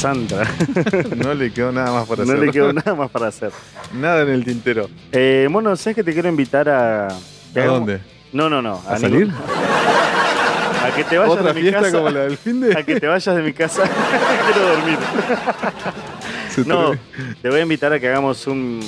[0.00, 0.46] Sandra.
[1.16, 2.46] No le quedó nada más para no hacer.
[2.46, 3.50] le quedó nada más para hacer.
[3.94, 4.88] Nada en el tintero.
[5.12, 7.08] Eh, bueno, ¿sabes que te quiero invitar a.
[7.08, 8.00] ¿A dónde?
[8.32, 8.82] No, no, no.
[8.88, 9.30] ¿A salir?
[10.82, 11.96] A que te vayas ¿Otra de mi fiesta casa.
[11.98, 12.72] como la del fin de?
[12.78, 13.82] A que te vayas de mi casa.
[14.52, 14.98] quiero dormir.
[16.66, 16.92] No,
[17.42, 18.80] te voy a invitar a que hagamos un.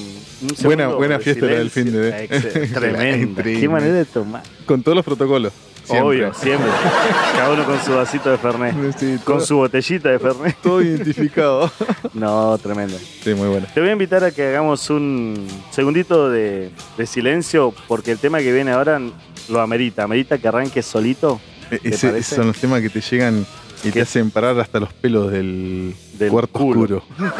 [0.42, 3.42] un Buena- buena fiesta la del fin de- Ex- Tremenda.
[3.42, 4.42] Qué manera de tomar.
[4.66, 5.52] Con todos los protocolos.
[5.84, 6.00] Siempre.
[6.08, 6.70] Obvio, siempre.
[7.36, 8.74] Cada uno con su vasito de Fernet.
[8.98, 10.56] Sí, Con todo- su botellita de Fernet.
[10.62, 11.70] Todo identificado.
[12.14, 12.96] No, tremendo.
[13.24, 13.66] Sí, muy bueno.
[13.72, 18.38] Te voy a invitar a que hagamos un segundito de, de silencio porque el tema
[18.40, 19.00] que viene ahora
[19.48, 20.02] lo amerita.
[20.04, 21.40] Amerita que arranque solito.
[21.70, 23.46] E- esos son los temas que te llegan
[23.82, 23.92] y ¿Qué?
[23.92, 27.02] te hacen parar hasta los pelos del, Del cuarto oscuro.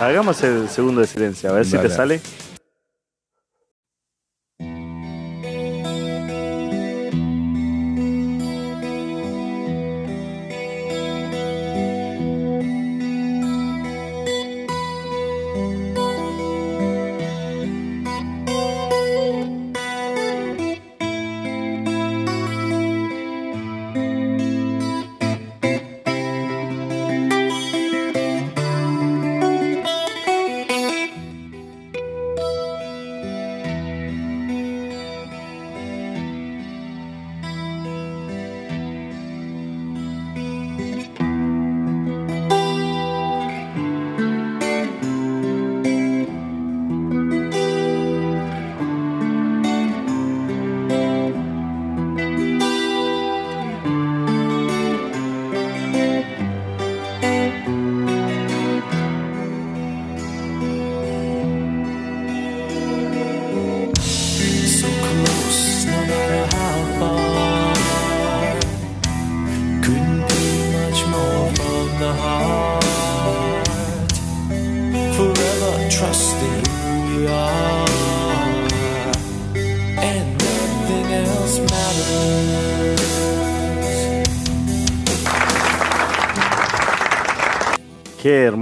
[0.00, 2.20] Hagamos el segundo de silencio, a ver si te sale.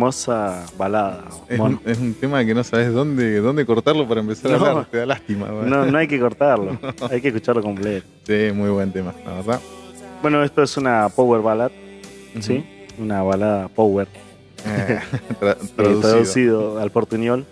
[0.01, 1.25] Hermosa balada.
[1.47, 4.65] Es un, es un tema que no sabes dónde, dónde cortarlo para empezar No.
[4.65, 4.87] a hablar.
[4.91, 5.49] Te da lástima.
[5.49, 6.79] No, no hay que cortarlo,
[7.11, 8.07] hay que escucharlo completo.
[8.27, 9.61] Sí, muy buen tema, la verdad.
[10.23, 11.71] Bueno, esto es una power ballad,
[12.41, 12.65] ¿sí?
[12.99, 14.09] Una balada power,
[14.67, 15.01] Eh,
[15.41, 16.01] tra- traducido.
[16.01, 17.45] traducido al portuñol.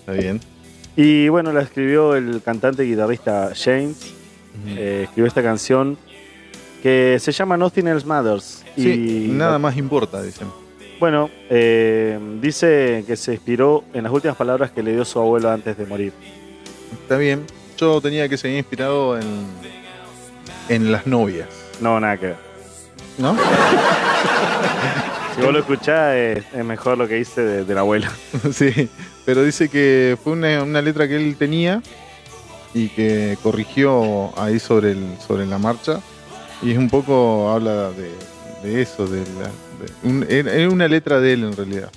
[0.00, 0.40] Está bien.
[0.96, 4.14] Y bueno, la escribió el cantante y guitarrista James.
[4.68, 5.98] Eh, escribió esta canción
[6.82, 8.62] que se llama Nothing Else Matters.
[8.76, 10.48] Sí, y nada más importa, dicen.
[11.00, 15.50] Bueno, eh, dice que se inspiró en las últimas palabras que le dio su abuelo
[15.50, 16.12] antes de morir.
[16.92, 17.44] Está bien.
[17.76, 19.24] Yo tenía que seguir inspirado en,
[20.68, 21.48] en las novias,
[21.80, 22.36] No, nada que ver.
[23.18, 23.36] ¿no?
[25.34, 28.06] Si vos lo escuchás, es, es mejor lo que hice de- del abuelo.
[28.52, 28.88] sí,
[29.24, 31.82] pero dice que fue una, una letra que él tenía
[32.72, 36.00] y que corrigió ahí sobre, el, sobre la marcha.
[36.62, 38.10] Y es un poco, habla de,
[38.62, 39.50] de eso, de, la,
[40.02, 41.90] un- era una letra de él en realidad.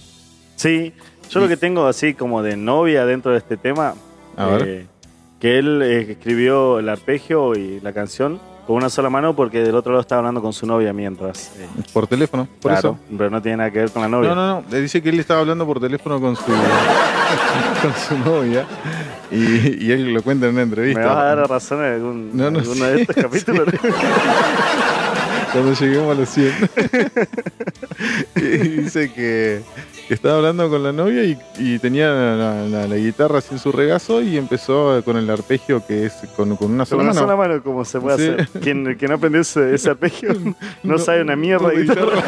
[0.55, 0.93] Sí,
[1.29, 3.93] yo lo que tengo así como de novia dentro de este tema,
[4.35, 4.63] A ver.
[4.67, 4.87] eh,
[5.39, 9.75] que él eh, escribió el arpegio y la canción con una sola mano porque del
[9.75, 11.51] otro lado estaba hablando con su novia mientras.
[11.57, 13.15] eh, Por teléfono, por claro, eso.
[13.17, 14.29] pero no tiene nada que ver con la novia.
[14.29, 14.63] No, no, no.
[14.69, 16.43] Le dice que él estaba hablando por teléfono con su,
[17.81, 18.65] con su novia
[19.31, 21.05] y, y él lo cuenta en una ¿Me entrevista.
[21.05, 23.67] vas a dar razón en algún, No, no alguno sé, de estos capítulos?
[25.57, 26.53] Cuando lleguemos a los 100.
[28.35, 28.39] y
[28.81, 29.61] dice que,
[30.07, 33.59] que estaba hablando con la novia y, y tenía la, la- la guitarra así en
[33.59, 37.13] su regazo y empezó con el arpegio que es con, con una Con sola una
[37.13, 37.19] mano.
[37.25, 38.23] sola mano, como se puede Sí.
[38.43, 38.61] hacer.
[38.61, 40.29] Quien, quien no aprendió ese, ese arpegio
[40.83, 42.21] no, sabe una mierda de guitarra.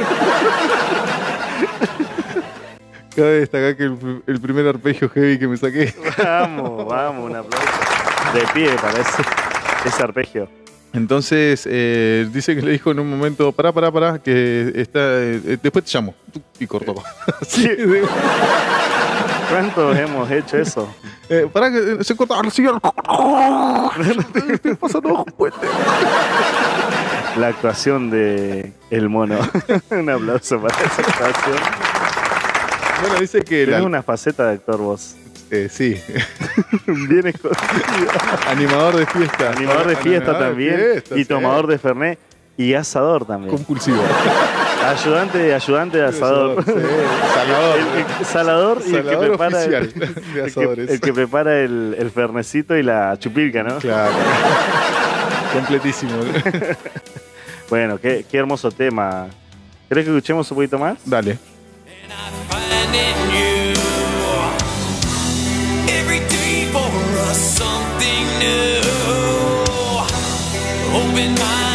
[3.15, 5.93] Cabe destacar que el, el primer arpegio heavy que me saqué.
[6.23, 7.67] Vamos, vamos, un aplauso.
[8.33, 9.21] De pie para ese,
[9.85, 10.47] ese arpegio.
[10.93, 15.57] Entonces eh, dice que le dijo en un momento, pará, pará, pará, que está, eh,
[15.61, 16.15] después te llamo.
[16.59, 16.95] Y cortó.
[17.47, 18.03] Sí, de-
[19.49, 20.93] ¿Cuántos hemos hecho eso?
[21.29, 22.35] eh, pará, que eh, se corta.
[22.35, 22.63] Ahora sí,
[24.53, 25.67] Estoy pasando bajo un puente.
[27.37, 29.37] La actuación de El Mono.
[29.91, 31.57] un aplauso para esa actuación.
[33.01, 33.63] Bueno, dice que...
[33.65, 35.15] Tienes la- una faceta de actor vos.
[35.51, 35.99] Eh, sí,
[36.87, 37.57] Bien escondido.
[38.47, 39.51] animador de fiesta.
[39.51, 40.75] Animador de fiesta Animador de también.
[40.75, 41.25] fiesta, y sí.
[41.25, 42.19] tomador de Fernet.
[42.57, 43.55] Y asador también.
[43.55, 44.01] Compulsivo.
[44.85, 46.61] Ayudante, ayudante de asador.
[46.65, 46.71] Sí,
[47.33, 47.79] Salador.
[47.79, 47.85] El,
[48.19, 50.89] el- salador y el que prepara el, de el que, asadores.
[50.89, 53.77] el que prepara el, el fernecito y la chupilca, ¿no?
[53.77, 54.11] Claro.
[55.53, 56.11] Completísimo.
[57.69, 59.27] Bueno, qué, qué hermoso tema.
[59.87, 60.97] ¿Crees que escuchemos un poquito más?
[61.05, 61.37] Dale.
[67.33, 68.81] Something new.
[70.95, 71.68] Open mind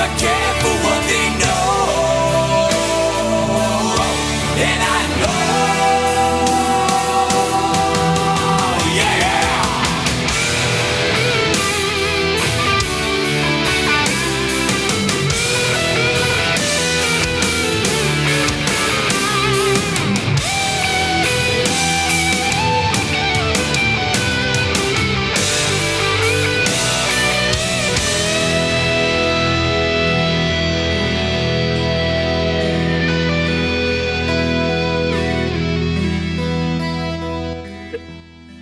[0.00, 0.49] Never cared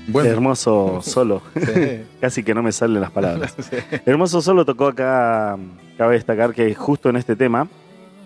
[0.08, 0.30] Bueno.
[0.30, 1.42] Hermoso solo.
[1.54, 2.02] Sí.
[2.20, 3.54] Casi que no me salen las palabras.
[4.06, 5.56] Hermoso solo tocó acá,
[5.96, 7.68] cabe destacar que justo en este tema,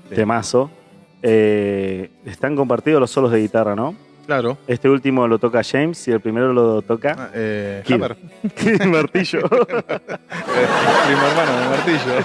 [0.08, 0.14] Sí.
[0.16, 0.70] temazo,
[1.22, 3.94] eh, están compartidos los solos de guitarra, ¿no?
[4.26, 4.56] Claro.
[4.68, 7.94] Este último lo toca James y el primero lo toca Ah, eh, Kid.
[7.94, 8.16] Hammer.
[8.88, 9.40] Martillo.
[9.40, 9.84] Eh,
[11.06, 12.24] primo hermano de martillo.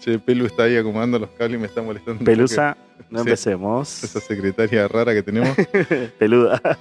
[0.00, 2.24] che, Pelu está ahí acomodando los cables y me está molestando.
[2.24, 2.76] Pelusa,
[3.10, 3.28] no Sí.
[3.28, 4.04] empecemos.
[4.04, 5.56] Esa secretaria rara que tenemos.
[6.18, 6.60] Peluda.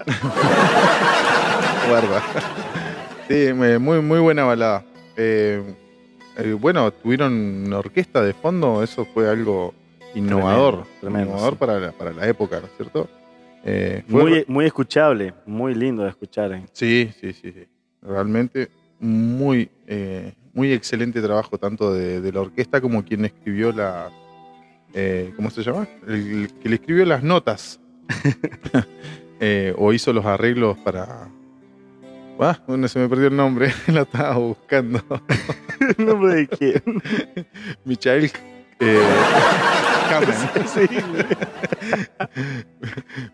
[1.90, 2.24] Guarda.
[3.28, 4.84] Sí, muy, muy buena balada.
[5.18, 5.62] Eh,
[6.38, 7.34] eh, bueno, tuvieron
[7.68, 9.74] una orquesta de fondo, eso fue algo
[10.14, 10.84] innovador.
[10.84, 11.58] Tremendo, tremendo, innovador sí.
[11.60, 13.10] para, la, para la época, ¿no es cierto?
[13.64, 16.62] Eh, fue Muy, muy escuchable, muy lindo de escuchar.
[16.74, 17.68] Sí, sí, sí, sí.
[18.02, 19.70] Realmente muy,
[20.54, 24.10] muy excelente trabajo tanto de, de la orquesta como quien escribió la...
[24.96, 25.88] eh, ¿Cómo se llama?
[26.08, 27.80] El, el que le escribió las notas.
[29.40, 31.30] Eh, o hizo los arreglos para...
[32.40, 35.04] Ah, bueno, se me perdió el nombre, la estaba buscando.
[35.98, 36.84] ¿El nombre de quién?
[37.84, 38.32] Michael
[38.80, 39.02] eh,
[40.10, 40.68] Kamen.
[40.68, 40.88] Sí,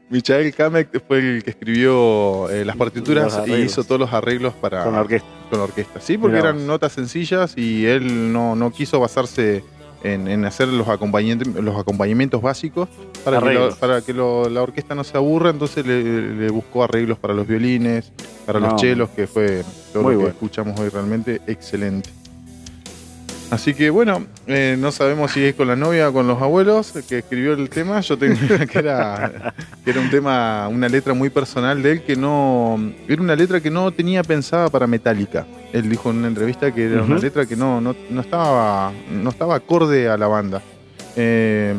[0.09, 4.84] Michael Kamek fue el que escribió eh, las partituras y hizo todos los arreglos para
[4.84, 5.28] con la orquesta.
[5.49, 5.99] con la orquesta.
[5.99, 6.68] Sí, porque Mirá eran vos.
[6.68, 9.64] notas sencillas y él no, no quiso basarse
[10.04, 12.89] en, en hacer los acompañamientos, los acompañamientos básicos
[13.24, 16.84] para que, lo- para que lo- la orquesta no se aburra, entonces le, le buscó
[16.84, 18.12] arreglos para los violines,
[18.45, 18.70] para No.
[18.72, 20.30] los chelos, que fue todo Muy lo que bueno.
[20.30, 22.10] escuchamos hoy realmente excelente.
[23.52, 26.93] Así que bueno, eh, no sabemos si es con la novia o con los abuelos
[27.10, 27.99] que escribió el tema.
[27.99, 28.38] Yo tengo
[28.72, 32.80] que era, que era un tema, una letra muy personal de él que no.
[33.10, 35.45] Era una letra que no tenía pensada para Metallica.
[35.74, 39.30] Él dijo en una entrevista que era una letra que no, no, no estaba, no
[39.30, 40.62] estaba acorde a la banda.
[41.18, 41.76] Eh,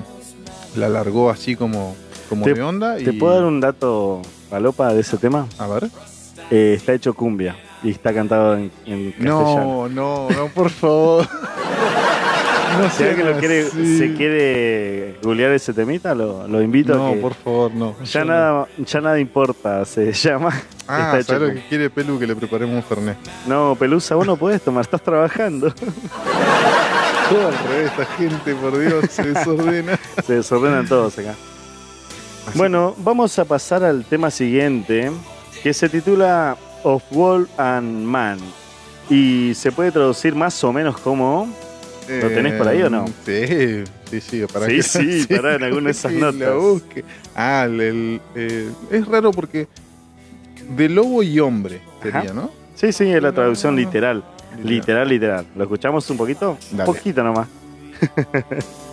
[0.76, 1.96] la largó así como,
[2.28, 2.96] como de onda.
[2.96, 4.20] ¿Te y, puedo dar un dato
[4.50, 5.46] palopa de ese tema?
[5.58, 5.88] A ver.
[6.50, 9.88] Eh, está hecho cumbia y está cantado en, en castellano.
[9.88, 11.26] No, no, no, por favor.
[12.72, 12.84] No
[13.34, 13.98] lo quiere, así.
[13.98, 17.94] se quiere googlear ese temita, lo, lo invito a No, que por favor, no.
[18.02, 18.32] ya no.
[18.32, 20.48] nada, ya nada importa, se llama.
[20.88, 22.18] Ah, está hecho ¿sabes lo con- que quiere Pelu?
[22.18, 23.18] Que le preparemos un Fernet.
[23.46, 25.70] No, Pelusa, vos no podés tomar, estás trabajando.
[27.28, 29.98] Todo al revés, esta gente, por Dios, se desordena.
[30.26, 31.34] Se desordenan todos acá.
[32.48, 35.12] Así- Bueno, vamos a pasar al tema siguiente,
[35.62, 38.38] que se titula Of Wolf and Man.
[39.10, 41.48] Y se puede traducir más o menos como.
[42.08, 43.06] ¿Lo tenés por ahí o no?
[43.24, 44.42] Sí, sí, sí.
[44.52, 46.54] Para Sí, que- sí, pará en alguna de esas notas.
[46.56, 47.04] busque.
[47.34, 49.68] Ah, el- el, eh, es raro porque
[50.76, 52.32] de lobo y hombre sería, Ajá.
[52.34, 52.50] ¿no?
[52.74, 54.24] Sí, sí, es la traducción literal.
[54.56, 54.66] Literal.
[54.70, 55.46] Literal, literal.
[55.56, 56.58] ¿Lo escuchamos un poquito?
[56.72, 56.90] Dale.
[56.90, 57.48] Un poquito nomás.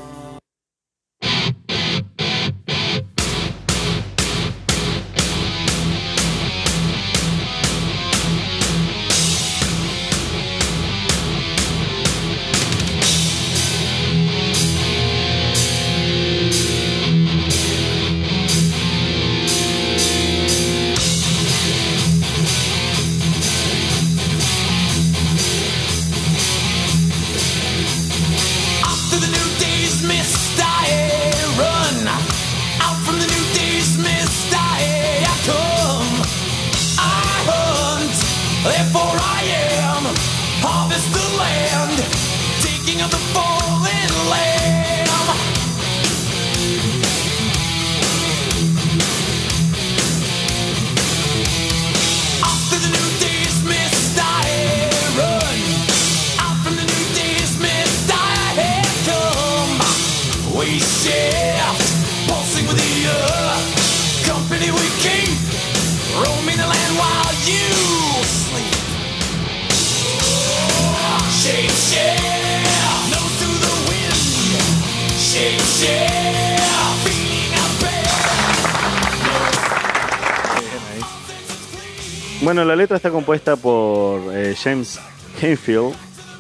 [82.70, 85.00] la letra está compuesta por eh, James
[85.42, 85.94] Hetfield,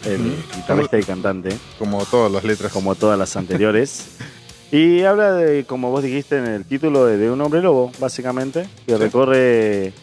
[0.05, 2.71] el guitarrista y cantante, Como todas las letras.
[2.71, 4.05] como todas las anteriores.
[4.71, 8.69] Y habla de, como vos dijiste en el título, de, de un hombre lobo, básicamente,
[8.85, 8.99] que Sí.
[8.99, 9.93] recorre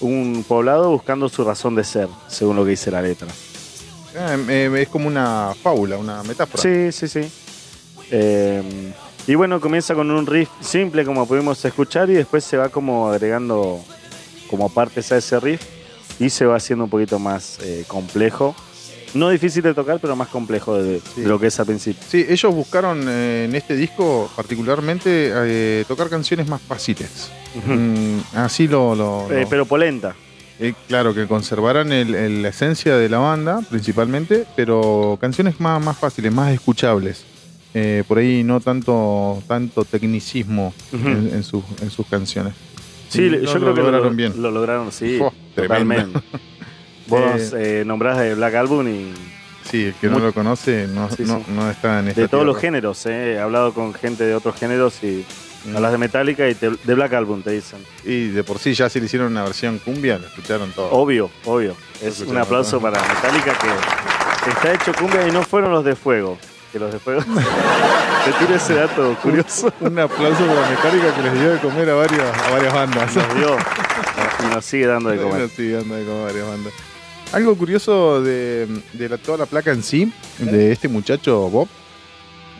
[0.00, 3.28] un poblado buscando su razón de ser, según lo que dice la letra.
[4.18, 6.62] Ah, eh, es como una fábula, una metáfora.
[6.62, 7.32] Sí, sí, sí.
[8.10, 8.92] Eh,
[9.26, 13.08] y bueno, comienza con un riff simple, como pudimos escuchar, y después se va como
[13.08, 13.80] agregando
[14.50, 15.62] como partes a ese riff
[16.18, 18.54] y se va haciendo un poquito más eh, complejo.
[19.14, 21.22] No difícil de tocar, pero más complejo de, Sí.
[21.22, 22.00] de lo que es al principio.
[22.08, 27.30] Sí, ellos buscaron eh, en este disco particularmente eh, tocar canciones más fáciles.
[27.66, 28.94] Mm, así lo...
[28.94, 30.14] lo- Eh, lo- pero polenta.
[30.86, 35.96] claro, que conservaran el- el- la esencia de la banda principalmente, pero canciones más, más
[35.98, 37.24] fáciles, más escuchables.
[38.08, 42.52] Por ahí no tanto, tanto tecnicismo en sus, en sus canciones.
[43.10, 44.32] Sí, yo lo- creo lo que lograron lo, bien.
[44.42, 45.18] Lo lograron, sí.
[45.54, 46.12] Tremendo.
[46.12, 46.20] totalmente.
[47.06, 49.12] Vos eh, nombrás de Black Album y
[49.68, 51.44] Sí, el que no lo conoce no, Sí, no, sí.
[51.52, 53.04] no está en esta de todos los géneros.
[53.06, 53.34] eh.
[53.34, 55.24] He hablado con gente de otros géneros y
[55.64, 55.76] Mm.
[55.76, 57.80] hablas de Metallica y te- de Black Album te dicen.
[58.04, 60.90] Y de por sí ya se le hicieron una versión cumbia, lo escucharon todo.
[60.92, 61.74] Obvio, obvio.
[62.02, 62.90] Es un aplauso todo.
[62.90, 63.52] para Metallica
[64.44, 66.38] que está hecho cumbia y no fueron los de fuego.
[66.72, 67.20] Que los de fuego.
[68.24, 69.72] Te tiro ese dato curioso.
[69.80, 73.16] Un aplauso para Metallica que les dio de comer a varias, a varias bandas.
[73.16, 73.56] Nos dio
[74.46, 75.40] y nos sigue dando de comer.
[75.42, 76.72] Nos sigue dando de comer a varias bandas.
[77.32, 81.68] Algo curioso de, de la- toda la placa en sí, de este muchacho Bob,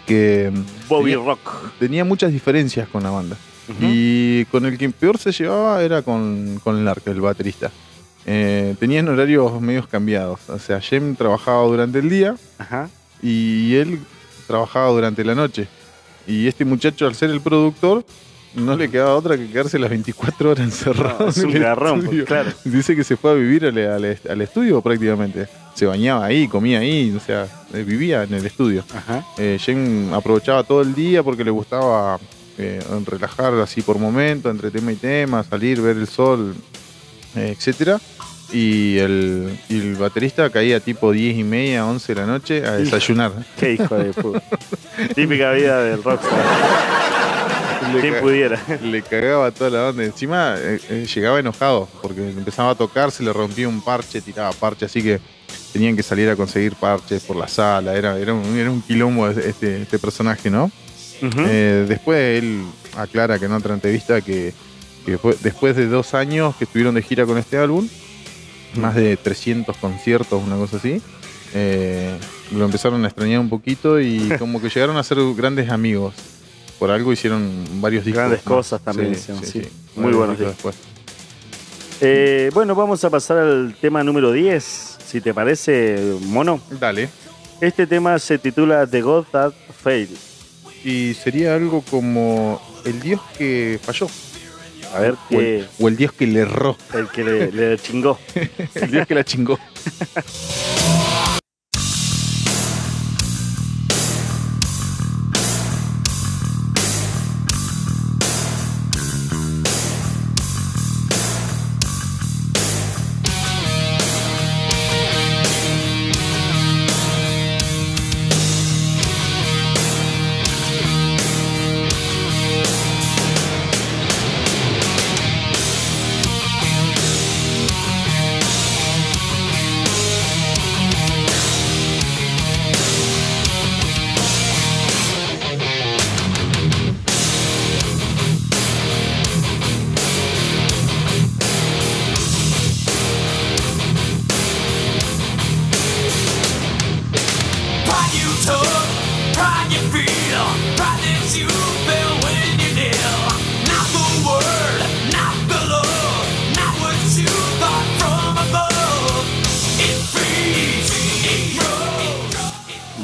[0.07, 0.53] que
[0.89, 1.51] Bobby tenía, Rock.
[1.79, 3.37] tenía muchas diferencias con la banda.
[3.81, 7.71] Y con el que peor se llevaba era con, con Lark, el baterista.
[8.27, 10.41] Eh, tenían horarios medios cambiados.
[10.49, 12.89] O sea, Jem trabajaba durante el día Ajá.
[13.23, 13.99] Y él
[14.47, 15.69] trabajaba durante la noche.
[16.27, 18.05] Y este muchacho, al ser el productor,
[18.55, 21.17] no le quedaba otra que quedarse las 24 horas encerrado.
[21.21, 22.51] No, es en el garrón, claro.
[22.65, 25.47] Dice que se fue a vivir al, al- al estudio prácticamente.
[25.75, 28.85] Se bañaba ahí, comía ahí, o sea, eh, vivía en el estudio.
[28.95, 29.25] Ajá.
[29.39, 32.19] Eh, Jen aprovechaba todo el día porque le gustaba
[32.59, 36.55] eh, relajar así por momento, entre tema y tema, salir, ver el sol,
[37.37, 38.01] eh, etcétera.
[38.53, 42.73] Y el, y el baterista caía tipo 10 y media, 11 de la noche a
[42.73, 43.33] desayunar.
[43.59, 44.43] Qué hijo de puta.
[45.15, 46.45] Típica vida del rockstar.
[47.93, 48.61] Le Quien pudiera.
[48.83, 50.05] Le cagaba toda la banda.
[50.05, 54.53] Encima eh, eh, llegaba enojado porque empezaba a tocar, se le rompía un parche, tiraba
[54.53, 55.21] parche, así que
[55.73, 57.95] tenían que salir a conseguir parches por la sala.
[57.95, 60.71] Era, era, un, era un quilombo este, este personaje, ¿no?
[61.23, 62.63] Eh, después él
[62.97, 64.55] aclara que en otra entrevista que,
[65.05, 67.87] que fue después de dos años que estuvieron de gira con este álbum,
[68.75, 71.03] más de 300 conciertos, una cosa así,
[71.55, 72.17] eh,
[72.53, 76.15] lo empezaron a extrañar un poquito y como que llegaron a ser grandes amigos.
[76.79, 77.51] Por algo hicieron
[77.81, 78.21] varios discos.
[78.21, 79.63] Grandes cosas también hicieron, sí.
[79.97, 80.77] Muy buenos discos después.
[82.01, 86.61] Eh, bueno, vamos a pasar al tema número 10, si te parece, mono.
[86.81, 87.11] Dale.
[87.61, 89.53] Este tema se titula The God That
[89.83, 90.17] Failed.
[90.83, 94.09] Y sería algo como el dios que falló.
[94.95, 96.77] A ver, O el, o el dios que le erró.
[96.95, 98.19] el que le, le chingó.
[98.75, 99.59] El dios que la chingó.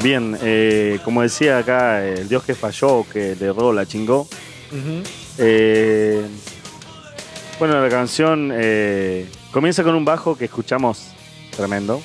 [0.01, 4.27] Bien, eh, como decía acá, el dios que falló, que le erró, la chingó.
[5.37, 6.25] Eh,
[7.59, 11.09] bueno, la canción eh, comienza con un bajo que escuchamos
[11.55, 12.01] tremendo.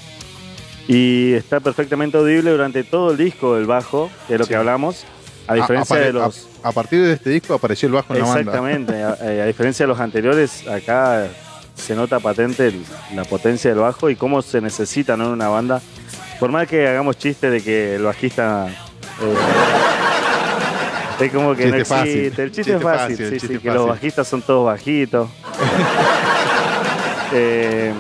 [0.89, 4.49] Y está perfectamente audible durante todo el disco del bajo, es lo Sí.
[4.51, 5.05] que hablamos.
[5.47, 6.49] A diferencia de los.
[6.63, 8.41] a, a partir de este disco apareció el bajo en la banda.
[8.41, 9.03] Exactamente.
[9.03, 11.27] A, eh, a diferencia de los anteriores, acá
[11.75, 15.25] se nota patente el- la potencia del bajo y cómo se necesita ¿no?
[15.27, 15.81] en una banda.
[16.39, 18.69] Por más que hagamos chiste de que el bajista.
[19.21, 19.35] eh,
[21.25, 22.09] es como que no fácil.
[22.19, 22.43] existe.
[22.43, 23.75] El chiste, Chiste es fácil, fácil, sí, el sí, que fácil.
[23.75, 25.29] los bajistas son todos bajitos.
[27.35, 27.95] Eh,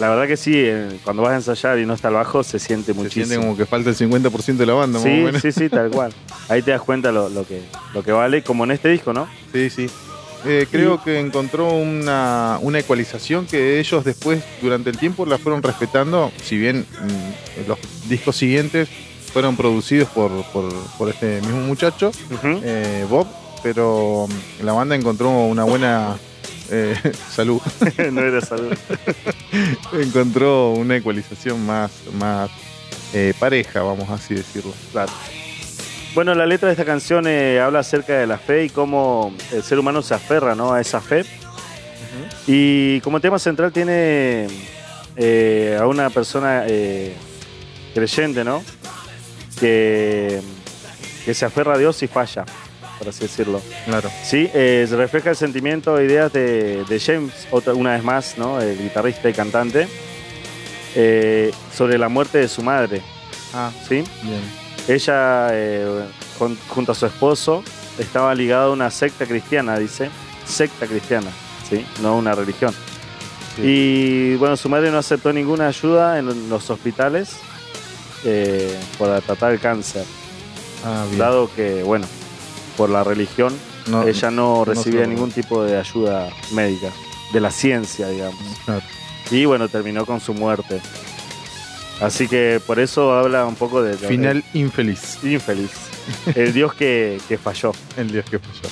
[0.00, 2.58] la verdad que sí, eh, cuando vas a ensayar y no está el bajo, se
[2.58, 3.26] siente Se muchísimo.
[3.26, 5.42] siente como que falta el 50% de la banda, más o Sí, menos.
[5.42, 6.12] sí, sí, tal cual.
[6.48, 7.60] Ahí te das cuenta lo, lo que,
[7.94, 9.28] lo que vale, como en este disco, ¿no?
[9.52, 9.86] Sí, sí.
[10.46, 15.62] Eh, creo que encontró una, una ecualización que ellos después, durante el tiempo, la fueron
[15.62, 16.32] respetando.
[16.42, 17.78] Si bien mm, los
[18.08, 18.88] discos siguientes
[19.34, 22.10] fueron producidos por, por, por este mismo muchacho,
[22.62, 23.26] eh, Bob,
[23.62, 24.26] pero
[24.60, 26.16] mm, la banda encontró una buena
[26.70, 26.96] eh,
[27.30, 27.60] salud.
[28.12, 28.76] no era salud.
[29.92, 32.50] encontró una ecualización más, más
[33.12, 34.72] eh, pareja, vamos así decirlo.
[34.92, 35.12] Claro.
[36.14, 39.62] Bueno, la letra de esta canción eh, habla acerca de la fe y cómo el
[39.62, 40.72] ser humano se aferra ¿no?
[40.72, 41.24] a esa fe.
[42.46, 44.48] Y como tema central tiene
[45.16, 47.14] eh, a una persona eh,
[47.94, 48.64] creyente, ¿no?
[49.60, 50.40] Que,
[51.24, 52.44] que se aferra a Dios y falla,
[53.00, 53.60] por así decirlo.
[53.86, 54.10] Claro.
[54.22, 58.60] Sí, eh, refleja el sentimiento e ideas de, de James, otra, una vez más, ¿no?
[58.60, 59.88] El guitarrista y cantante,
[60.94, 63.00] eh, sobre la muerte de su madre,
[63.54, 64.04] Ah, ¿sí?
[64.22, 64.42] bien.
[64.86, 66.04] Ella, eh,
[66.38, 67.64] jun- junto a su esposo,
[67.98, 70.10] estaba ligada a una secta cristiana, dice.
[70.44, 71.30] Secta cristiana,
[71.68, 71.84] ¿sí?
[72.02, 72.74] No una religión.
[73.56, 73.62] Sí.
[73.64, 77.36] Y bueno, su madre no aceptó ninguna ayuda en los hospitales
[78.98, 80.04] para tratar el cáncer,
[80.84, 81.18] Ah, bien.
[81.18, 82.06] dado que, bueno,
[82.76, 83.52] por la religión
[83.86, 86.88] No, ella no recibía ningún tipo de ayuda médica,
[87.32, 88.38] de la ciencia, digamos.
[88.64, 88.82] claro.
[89.30, 90.80] Y bueno, terminó con su muerte.
[92.00, 93.96] Así que por eso habla un poco de...
[93.96, 95.18] de- Final infeliz.
[95.22, 95.70] infeliz.
[96.34, 97.72] El dios que, que falló.
[97.96, 98.68] El dios que falló.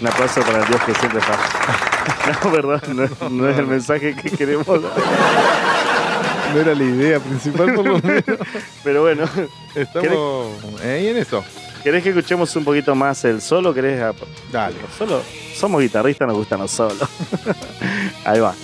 [0.00, 1.90] Un aplauso para el dios que siempre falla.
[2.44, 4.66] No, perdón, no, no es el mensaje que queremos.
[4.66, 8.24] No era la idea principal, por lo menos.
[8.84, 9.24] Pero bueno,
[9.74, 10.48] Estamos
[10.82, 11.44] ahí en eso.
[11.84, 13.72] ¿Querés que escuchemos un poquito más el solo?
[13.72, 14.00] ¿Querés
[14.50, 14.74] Dale.
[14.98, 15.22] solo?
[15.54, 17.08] Somos guitarristas, nos gustan los solos.
[18.24, 18.54] Ahí va.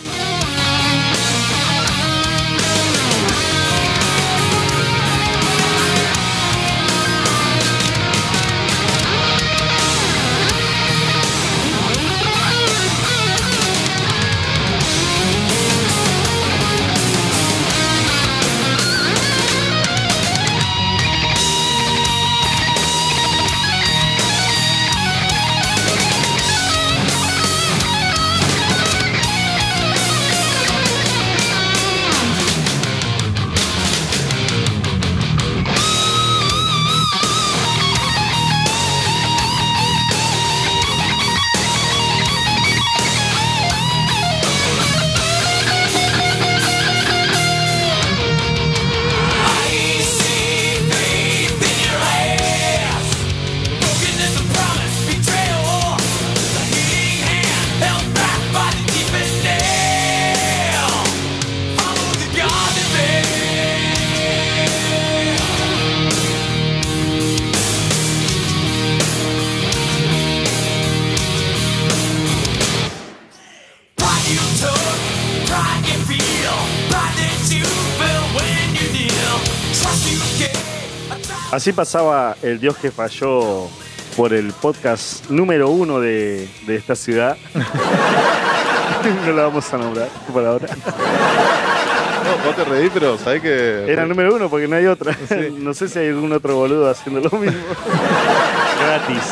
[81.61, 83.69] Así pasaba el Dios que falló
[84.17, 87.37] por el podcast número uno de, de esta ciudad.
[89.27, 90.69] no la vamos a nombrar por ahora.
[90.75, 93.85] No, vos te reí, pero sabés que.
[93.93, 95.15] Era el número uno porque no hay otra.
[95.29, 95.51] Sí.
[95.59, 97.61] No sé si hay algún otro boludo haciendo lo mismo.
[98.81, 99.23] Gratis.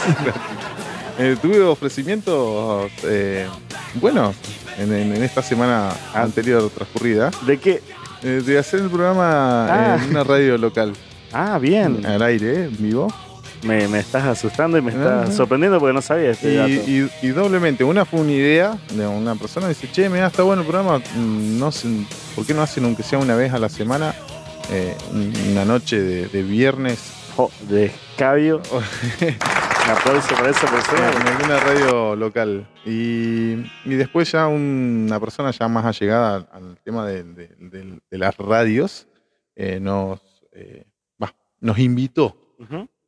[1.18, 3.46] Eh, tuve ofrecimientos eh,
[3.94, 4.36] buenos
[4.76, 7.82] en, en- en esta semana anterior transcurrida ¿De qué?
[8.22, 9.98] eh, de hacer el programa Ah.
[10.04, 10.92] en una radio local,
[11.32, 12.04] Ah, bien.
[12.06, 13.08] al aire, en vivo.
[13.64, 16.70] Me, me estás asustando y me estás sorprendiendo porque no sabía este Y, dato.
[16.70, 20.62] y- y doblemente, una fue una idea de una persona, dice, che, mira, está bueno
[20.62, 21.88] el programa, mm, no sé,
[22.36, 24.14] ¿por qué no hacen aunque sea una vez a la semana,
[24.70, 24.94] eh,
[25.50, 28.62] una noche de, de viernes Jo, de escabio.
[29.20, 31.10] Un aplauso para esa persona.
[31.20, 32.68] en alguna radio local?
[32.84, 33.54] Y,
[33.84, 38.18] y después ya una persona ya más allegada al, al tema de, de- de- de
[38.18, 39.08] las radios
[39.56, 40.20] eh, nos,
[40.52, 40.84] eh,
[41.60, 42.36] nos invitó,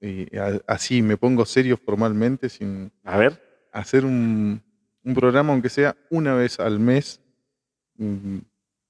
[0.00, 3.40] y a- así me pongo serio formalmente, sin A ver.
[3.72, 4.62] hacer un,
[5.04, 7.20] un programa, aunque sea una vez al mes.
[7.96, 8.38] Mm,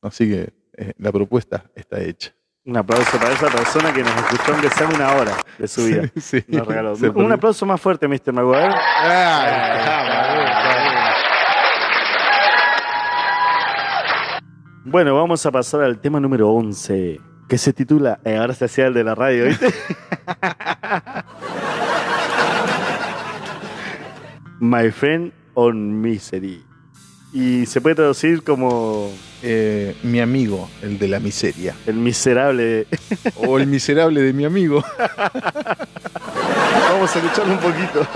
[0.02, 2.32] Así que eh, la propuesta está hecha.
[2.64, 6.10] Un aplauso para esa persona que nos escuchó aunque sea una hora de su vida.
[6.16, 6.96] Sí, Nos regaló.
[6.96, 8.32] se Un aplauso más fuerte, Mr.
[8.32, 8.74] Maguire.
[14.84, 17.20] Bueno, vamos a pasar al tema número 11,
[17.50, 19.66] que se titula, eh, ahora se hacía el de la radio, ¿viste?
[24.60, 26.62] My Friend on Misery.
[27.32, 29.10] Y se puede traducir como
[29.42, 31.74] Eh, mi amigo, el de la miseria.
[31.86, 32.86] el miserable.
[33.36, 34.84] O el miserable de mi amigo.
[36.90, 38.06] Vamos a escucharlo un poquito.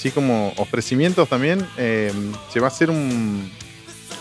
[0.00, 2.10] Así como ofrecimientos también, eh,
[2.50, 3.50] se va a hacer un,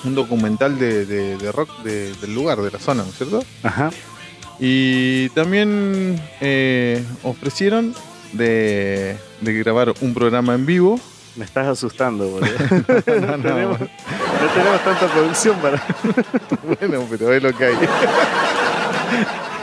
[0.03, 3.41] un documental de, de- de rock de- del lugar, de la zona, ¿no es cierto?
[3.63, 3.89] Ajá.
[4.59, 7.95] Y también eh, ofrecieron
[8.33, 10.99] de, de grabar un programa en vivo.
[11.37, 12.49] Me estás asustando, boludo.
[12.59, 15.81] no, tenemos, no tenemos tanta producción para.
[16.77, 17.75] Bueno, pero es lo que hay.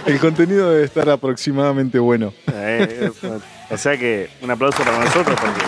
[0.06, 2.32] El contenido debe estar aproximadamente bueno.
[2.52, 3.10] Eh,
[3.70, 5.60] o sea que un aplauso para nosotros porque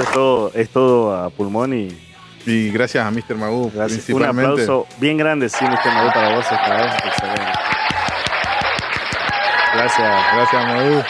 [0.00, 1.88] esto es todo, es todo a pulmón y
[2.46, 3.36] Y gracias a Mr.
[3.36, 3.70] Magoo.
[4.12, 5.92] Un aplauso bien grande, sí, Mr.
[5.94, 6.94] Magu, para vos esta vez.
[7.04, 7.52] Excelente.
[9.74, 10.24] Gracias.
[10.34, 11.02] Gracias, Magoo.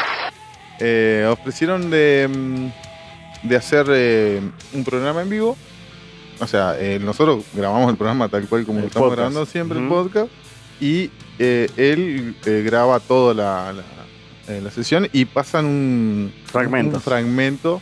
[0.80, 4.40] Eh, ofrecieron de, mm, de hacer eh,
[4.72, 5.56] un programa en vivo.
[6.40, 9.18] O sea, eh, nosotros grabamos el programa tal cual como El lo estamos podcast.
[9.18, 10.28] grabando siempre, el podcast.
[10.80, 12.34] Y eh, él
[12.64, 16.94] graba toda la, la, la sesión y pasan un, Fragmentos.
[16.96, 17.80] un fragmento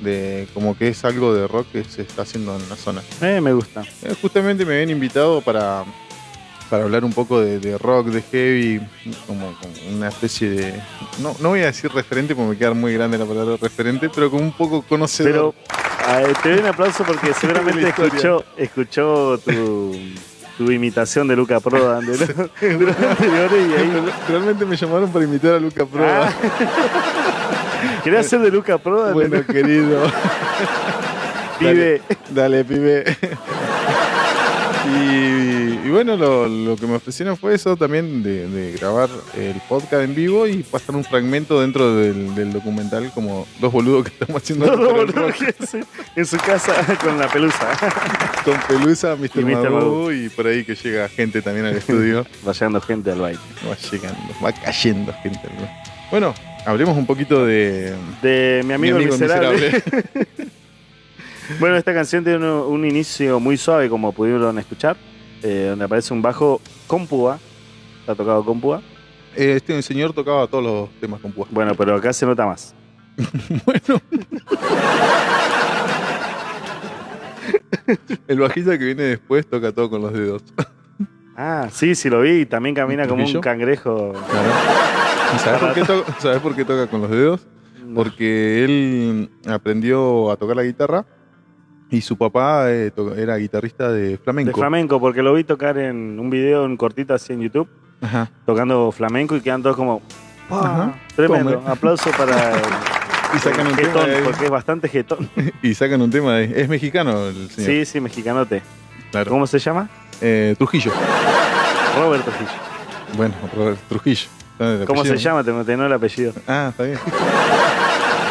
[0.00, 3.02] de como que es algo de rock que se está haciendo en la zona.
[3.22, 3.82] Eh, me gusta.
[4.02, 5.84] Eh, justamente me habían invitado para,
[6.70, 8.80] para hablar un poco de, de rock, de heavy,
[9.26, 10.74] como, como una especie de.
[11.20, 14.30] No, no voy a decir referente porque me queda muy grande la palabra referente, pero
[14.30, 15.54] como un poco conocedor.
[16.08, 19.96] Pero eh, te doy un aplauso porque seguramente escuchó, escuchó tu,
[20.58, 22.28] tu imitación de Luca Prodan de, los-
[22.60, 24.12] de los anteriores y ahí.
[24.28, 26.28] Realmente me llamaron para invitar a Luca Proa.
[26.28, 26.32] Ah.
[28.02, 29.14] ¿Querés hacer de Luca Prodan?
[29.14, 30.00] bueno, querido.
[31.58, 32.02] Pibe.
[32.30, 33.04] Dale, pibe.
[34.86, 39.54] Y, y bueno, lo, lo que me ofrecieron fue eso también de, de grabar el
[39.66, 44.10] podcast en vivo y pasar un fragmento dentro del, del documental como dos boludos que
[44.10, 45.36] estamos haciendo No, no, por el boludo, rock.
[45.38, 45.74] que es
[46.16, 47.68] en su casa con la pelusa.
[48.44, 49.30] con Pelusa, Mr.
[49.40, 49.70] Y Mr.
[49.70, 50.12] Magoo.
[50.12, 52.26] y por ahí que llega gente también al estudio.
[52.46, 53.40] Va llegando gente al baile.
[53.66, 55.38] va llegando, va cayendo gente.
[55.44, 55.70] al-
[56.10, 56.34] Bueno,
[56.64, 59.82] hablemos un poquito de De mi amigo, mi el miserable.
[61.60, 64.96] Bueno, esta canción tiene un, un inicio muy suave, como pudieron escuchar,
[65.42, 67.38] eh, donde aparece un bajo con púa.
[68.00, 68.80] Está tocado con púa.
[69.36, 71.46] Eh, Este señor tocaba todos los temas con púa.
[71.50, 72.74] Bueno, pero acá se nota más.
[73.66, 74.00] Bueno.
[78.26, 80.42] El bajista que viene después toca todo con los dedos.
[81.36, 82.46] Ah, sí, sí lo vi.
[82.46, 84.12] También camina como un cangrejo.
[84.30, 84.50] Claro.
[85.34, 87.46] ¿Y ¿Sabes por, qué to- sabes por qué toca con los dedos?
[87.94, 91.04] Porque él aprendió a tocar la guitarra
[91.90, 94.58] y su papá eh, era guitarrista de De flamenco.
[94.58, 97.68] flamenco, porque lo vi tocar en un video en cortito así en YouTube,
[98.00, 98.30] Ajá.
[98.46, 100.02] tocando flamenco y quedan todos como.
[101.14, 101.54] Tremendo.
[101.54, 101.70] Tome.
[101.70, 102.60] Aplauso para el,
[103.36, 104.22] Y sacan un el tema jetón, de ahí.
[104.24, 105.30] porque es bastante jetón.
[105.62, 106.60] Y sacan un tema de.
[106.62, 107.70] Es mexicano el señor.
[107.70, 108.62] Sí, sí, mexicanote.
[109.10, 109.30] claro.
[109.30, 109.88] ¿Cómo se llama?
[110.20, 110.92] Eh, Trujillo.
[111.98, 112.50] Robert Trujillo.
[113.16, 114.28] Bueno, Robert Trujillo.
[114.58, 115.42] Ah, ¿Cómo se llama?
[115.42, 116.32] Te mencionó el apellido.
[116.46, 116.98] Ah, está bien.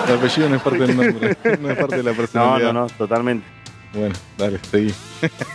[0.08, 2.74] El apellido no es parte del nombre, no es parte de la No, personalidad.
[2.74, 3.46] no, no, totalmente.
[3.94, 4.94] Bueno, dale, seguí.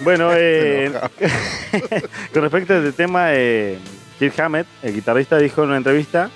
[0.01, 0.93] Bueno, eh,
[2.33, 3.79] con respecto a este tema, eh,
[4.19, 6.31] Kirk Hammett, el guitarrista, dijo en una entrevista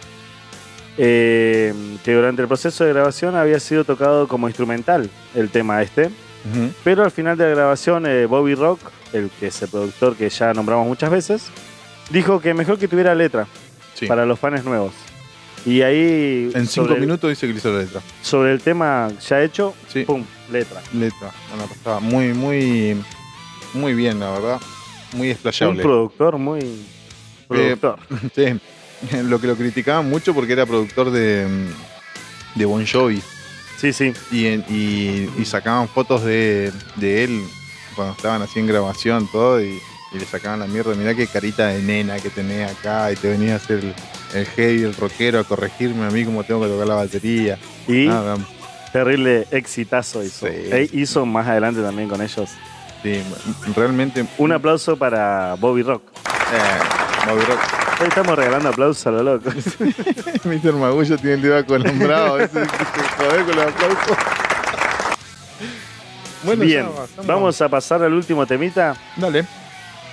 [0.99, 1.73] eh,
[2.05, 6.11] que durante el proceso de grabación había sido tocado como instrumental el tema este,
[6.83, 8.81] pero al final de la grabación eh, Bobby Rock,
[9.13, 11.45] el que es el productor que ya nombramos muchas veces,
[12.11, 13.47] dijo que mejor que tuviera letra
[14.03, 14.07] Sí.
[14.09, 14.93] para los fans nuevos.
[15.65, 18.01] Y ahí En cinco el- minutos dice que le hizo la letra.
[18.23, 20.03] sobre el tema ya hecho, Sí.
[20.05, 20.83] pum, letra.
[20.93, 21.31] Letra.
[21.69, 22.01] Pasada.
[22.01, 23.01] Muy, muy,
[23.75, 24.61] muy bien, la verdad.
[25.15, 25.83] Muy Un explayable.
[25.83, 26.83] productor muy
[27.49, 27.99] productor.
[28.35, 28.61] Sí.
[29.25, 31.47] Lo que lo criticaban mucho porque era productor de,
[32.55, 33.21] de Bon Jovi.
[33.79, 34.13] Sí, sí.
[34.31, 37.43] Y, en- y, y sacaban fotos de, de él
[37.97, 39.81] cuando estaban así en grabación, todo, y,
[40.13, 40.95] y le sacaban la mierda.
[40.95, 43.95] Mirá qué carita de nena que tenés acá, y te venía a hacer el,
[44.35, 47.59] el heavy, el rockero, a corregirme a mí cómo tengo que tocar la batería.
[47.89, 48.09] Y
[48.93, 50.47] terrible exitazo hizo.
[50.47, 50.53] Sí.
[50.55, 52.51] E hizo más adelante también con ellos.
[53.03, 53.23] sí,
[53.75, 54.27] realmente.
[54.39, 56.03] Un aplauso para Bobby Rock.
[56.53, 57.61] Eh, Bobby Rock.
[58.01, 59.51] Hoy estamos regalando aplausos a lo loco.
[60.45, 60.73] Mr.
[60.75, 62.39] Magullo tiene el dedo acalambrado.
[62.41, 64.17] ese que se jode con los aplausos.
[66.45, 66.87] Bueno, Bien,
[67.17, 68.97] ya, vamos a pasar al último temita.
[69.17, 69.47] Dale.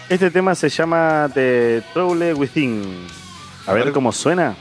[0.10, 3.08] Este tema se llama The Trouble Within.
[3.68, 3.94] A A ver ver.
[3.94, 4.56] cómo suena.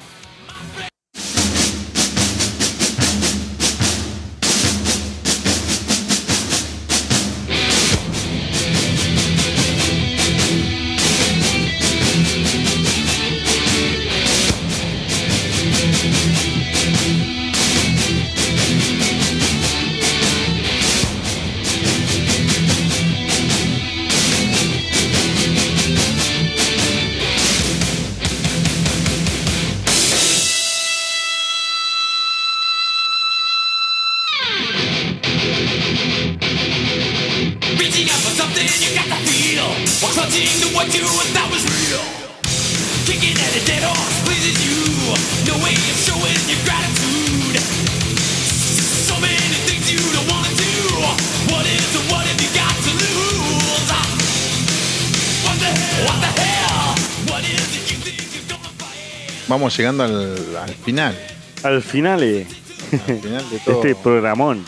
[59.79, 61.19] Llegando al, al final.
[61.63, 62.47] Al final eh,
[62.93, 63.77] Al final de de todo.
[63.77, 64.65] este programón.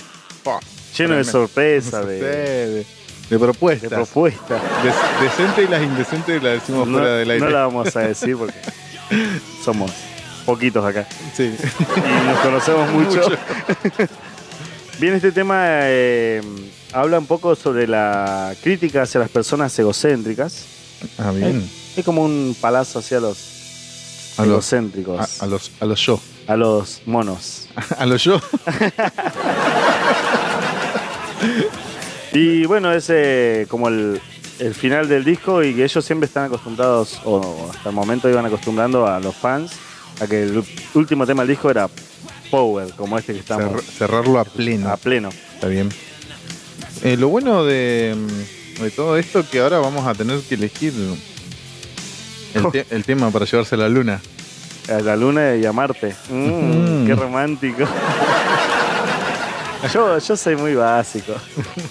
[0.97, 2.87] Lleno de Sí, de, de, de
[3.31, 3.91] de propuestas.
[3.91, 4.61] propuestas.
[4.83, 7.45] Des- decente y las indecentes las decimos No, fuera del aire.
[7.45, 8.59] no la vamos a decir porque
[9.65, 9.93] somos
[10.45, 11.07] poquitos acá.
[11.37, 11.45] Sí.
[11.55, 13.21] y nos conocemos mucho.
[14.99, 16.43] Bien, este tema eh,
[16.93, 20.65] habla un poco sobre la crítica hacia las personas egocéntricas.
[21.19, 21.69] Ah, bien.
[21.97, 23.39] Es como un palazo hacia los
[24.43, 26.21] A los, a, a los, a los yo.
[26.47, 27.69] a los monos.
[27.99, 28.41] A los yo.
[32.33, 34.21] Y bueno, es eh, como el,
[34.61, 38.47] el final del disco y que ellos siempre están acostumbrados, o hasta el momento iban
[38.47, 39.73] acostumbrando a los fans,
[40.21, 40.63] a que el
[40.95, 41.89] último tema del disco era
[42.51, 44.89] Power, como este que estamos Cer- cerrarlo a pleno.
[44.91, 45.31] a pleno.
[45.55, 45.89] Está bien.
[47.03, 50.93] Eh, lo bueno de, mm, de todo esto que ahora vamos a tener que elegir
[52.55, 54.21] el, te- el tema para llevarse a la luna.
[54.89, 56.15] A la luna y a Marte.
[56.29, 57.07] Mm, Mm.
[57.07, 57.85] Qué romántico.
[59.93, 61.35] yo, yo soy muy básico.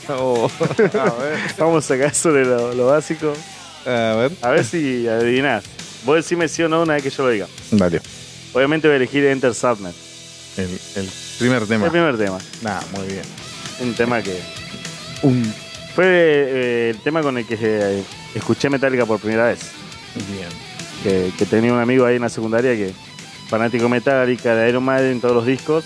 [0.09, 0.49] Oh,
[0.79, 1.37] a ver.
[1.57, 3.33] Vamos a sacar sobre lo, lo básico.
[3.85, 4.31] A ver.
[4.41, 5.63] A ver si adivinás.
[6.03, 7.47] Vos decime sí o no una vez que yo lo diga.
[7.71, 8.01] Dale.
[8.53, 9.95] Obviamente voy a elegir Enter Sadness.
[10.57, 11.85] El, el primer tema.
[11.85, 12.39] El primer tema.
[12.63, 13.21] Nah, muy bien.
[13.81, 14.41] Un tema que
[15.21, 15.53] Un
[15.95, 18.03] fue eh, el tema con el que eh,
[18.33, 19.59] escuché Metallica por primera vez.
[20.31, 20.49] Bien.
[21.03, 22.93] Que, que tenía un amigo ahí en la secundaria que
[23.47, 25.85] fanático Metallica, de Iron Maiden, todos los discos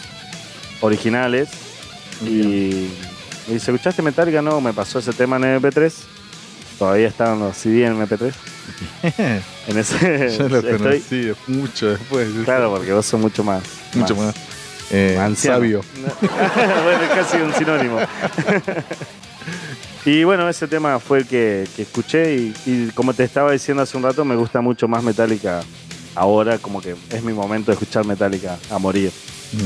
[0.82, 1.50] originales.
[2.22, 2.90] Y
[3.48, 4.42] me dice, ¿escuchaste Metallica?
[4.42, 5.92] No, me pasó ese tema en MP3.
[6.80, 8.34] Todavía estaban los CD en MP3.
[9.68, 12.28] En ese Yo lo estoy- conocí mucho después.
[12.44, 13.64] Claro, porque vos sos mucho más.
[13.94, 14.36] Mucho más.
[14.92, 15.58] Eh, anciano.
[15.58, 15.82] sabio.
[16.22, 17.98] bueno, es casi un sinónimo.
[20.06, 23.84] Y bueno, ese tema fue el que, que escuché y, y como te estaba diciendo
[23.84, 25.62] hace un rato, me gusta mucho más Metallica
[26.16, 29.12] ahora, como que es mi momento de escuchar Metallica a morir.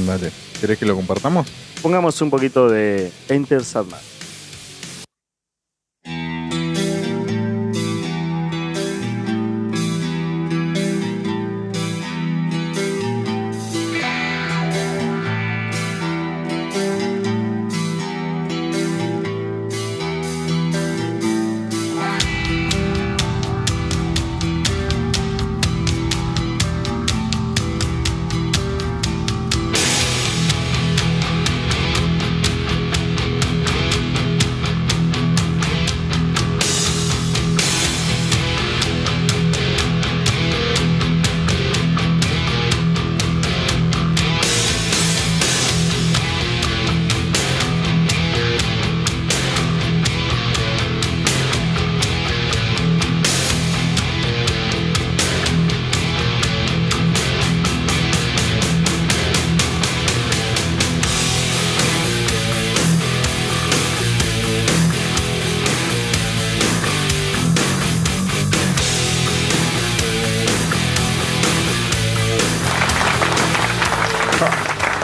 [0.06, 0.32] Vale.
[0.60, 1.48] ¿Querés que lo compartamos?
[1.82, 4.00] Pongamos un poquito de Enter Sandman.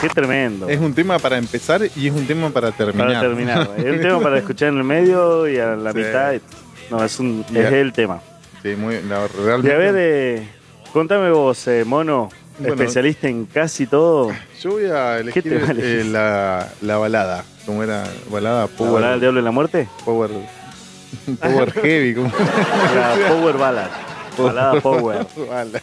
[0.03, 0.67] Qué tremendo.
[0.69, 3.07] Es un tema para empezar y es un tema para terminar.
[3.07, 3.69] Para terminar.
[3.77, 5.97] Es un tema para escuchar en el medio y a la Sí.
[5.97, 6.33] mitad.
[6.91, 8.19] No, es, un, es el tema.
[8.61, 9.27] Sí, muy, la-
[9.63, 10.47] Y a ver, eh,
[10.91, 12.73] contame vos, eh, Mono, Bueno.
[12.75, 14.31] especialista en casi todo.
[14.61, 17.43] Yo voy a elegir ¿Qué tema eh, la, la balada.
[17.65, 18.03] ¿Cómo era?
[18.29, 18.91] Balada ¿La Power.
[18.93, 19.87] balada del diablo en la muerte?
[20.03, 20.29] Power,
[21.41, 22.13] power Heavy.
[22.15, 22.29] ¿cómo?
[22.93, 23.89] La Power Ballad.
[24.37, 25.25] Balada Power.
[25.49, 25.79] Bala.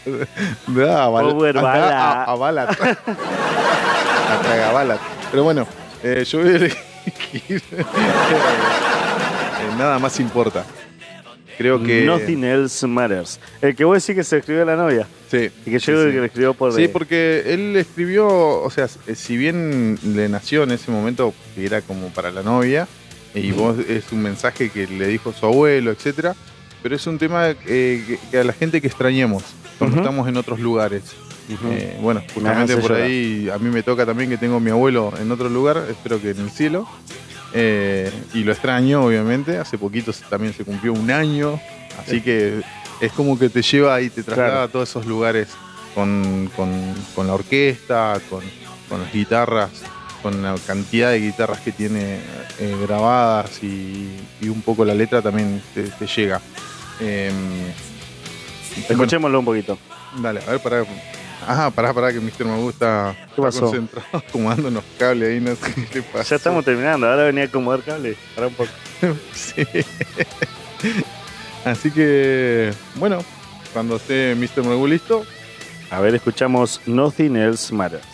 [0.67, 1.59] Da, bala- Power.
[1.59, 2.37] A, a.
[4.31, 4.99] a.
[5.31, 5.67] Pero bueno,
[6.03, 6.81] eh, yo voy a elegir.
[7.73, 7.85] eh,
[9.79, 10.65] nada más importa.
[11.59, 12.05] Creo que.
[12.05, 13.39] Nothing else matters.
[13.61, 15.07] El que vos decís que se escribió a la novia.
[15.31, 15.51] Sí.
[15.67, 16.13] Y que yo sí, creo sí.
[16.13, 16.73] que lo escribió por.
[16.73, 21.67] Sí, porque él escribió, o sea, eh, si bien le nació en ese momento que
[21.67, 22.89] era como para la novia,
[23.35, 26.35] y vos es un mensaje que le dijo su abuelo, etcétera,
[26.83, 27.57] pero es un tema eh,
[28.07, 29.45] que, que a la gente que extrañemos
[29.79, 31.15] cuando estamos en otros lugares.
[31.71, 33.03] Eh, bueno, justamente por llorar.
[33.03, 36.21] ahí a mí me toca también que tengo a mi abuelo en otro lugar, espero
[36.21, 36.87] que en el cielo.
[37.53, 39.59] Eh, y lo extraño, obviamente.
[39.59, 41.61] Hace poquito también se cumplió un año,
[42.01, 42.61] así que
[43.01, 44.65] es como que te lleva y te traslada Claro.
[44.65, 45.49] a todos esos lugares
[45.95, 48.43] con, con- con la orquesta, con,
[48.89, 49.71] con las guitarras,
[50.23, 52.19] con la cantidad de guitarras que tiene
[52.61, 54.11] eh, grabadas y,
[54.41, 56.41] y un poco la letra también te, te llega.
[57.01, 57.35] Bueno,
[58.89, 59.79] Escuchémoslo un poquito.
[60.19, 60.85] Dale, a ver, pará.
[61.51, 62.45] Ajá, pará, pará, que Mr.
[62.45, 63.61] Magu está, ¿Qué está pasó?
[63.63, 66.31] concentrado acomodando unos cables ahí, no sé qué le pasa.
[66.31, 67.09] Ya estamos terminando.
[67.09, 68.17] Ahora venía a acomodar cable.
[68.37, 68.71] Ahora un poco.
[69.35, 69.67] Sí.
[71.65, 73.19] Así que, bueno,
[73.73, 74.63] cuando esté Mr.
[74.63, 75.25] Magu listo,
[75.91, 78.05] A ver, escuchamos Nothing else matters.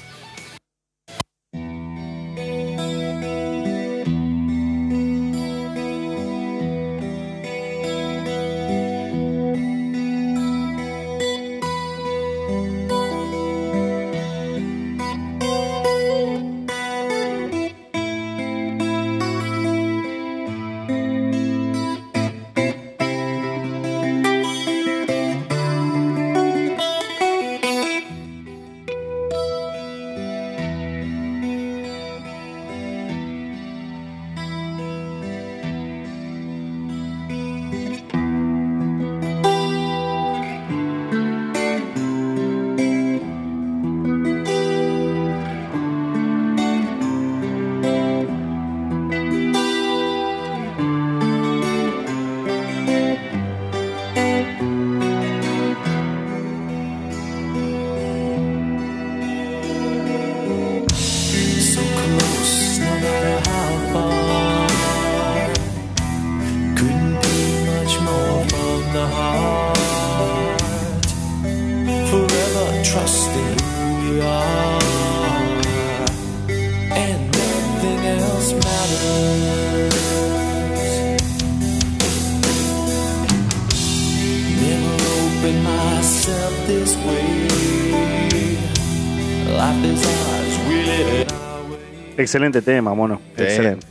[92.27, 93.20] Excelente tema, Mono.
[93.36, 93.86] Excelente.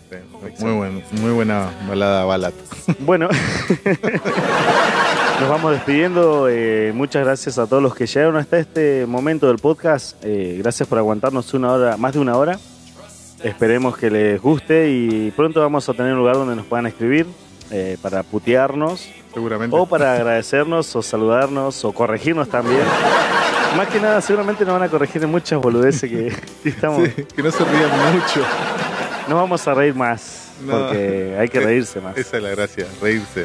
[0.58, 2.54] Sí, muy, buen, muy buena balada balat.
[3.00, 3.30] Bueno,
[5.40, 6.50] nos vamos despidiendo.
[6.50, 10.18] Eh, muchas gracias a todos los que llegaron hasta este momento del podcast.
[10.22, 12.60] Eh, gracias por aguantarnos una hora, más de una hora.
[13.42, 17.28] Esperemos que les guste y pronto vamos a tener un lugar donde nos puedan escribir
[17.72, 19.76] eh, para putearnos Seguramente.
[19.78, 22.82] o para agradecernos o saludarnos o corregirnos también.
[23.78, 26.34] Más que nada, seguramente nos van a corregir en muchas boludeces que
[26.64, 27.08] que estamos.
[27.16, 28.42] Sí, que no se rían mucho.
[29.28, 30.72] Nos vamos a reír más No.
[30.80, 32.18] porque hay que reírse más.
[32.18, 33.42] Esa es la gracia, reírse.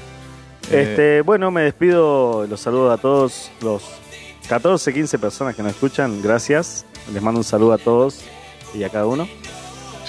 [0.71, 3.83] Eh, Este, bueno, me despido, los saludo a todos los
[4.49, 6.87] 14, 15 personas que nos escuchan, gracias.
[7.13, 8.21] Les mando un saludo a todos
[8.75, 9.29] y a cada uno.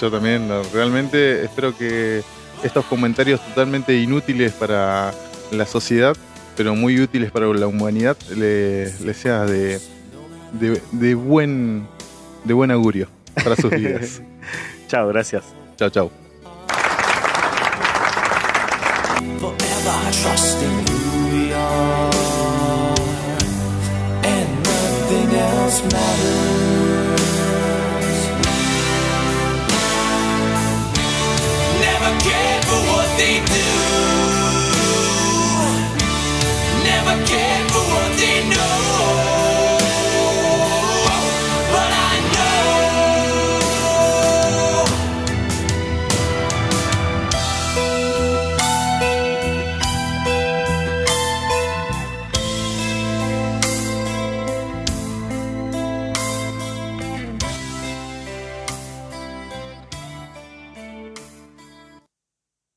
[0.00, 2.22] Yo también, no, realmente espero que
[2.62, 5.12] estos comentarios totalmente inútiles para
[5.52, 6.16] la sociedad,
[6.56, 9.80] pero muy útiles para la humanidad, le, le sea de,
[10.52, 11.86] de, de buen,
[12.44, 13.08] de buen augurio
[13.42, 14.22] para sus vidas.
[14.88, 15.44] Chao, gracias.
[15.76, 16.10] chao, chao.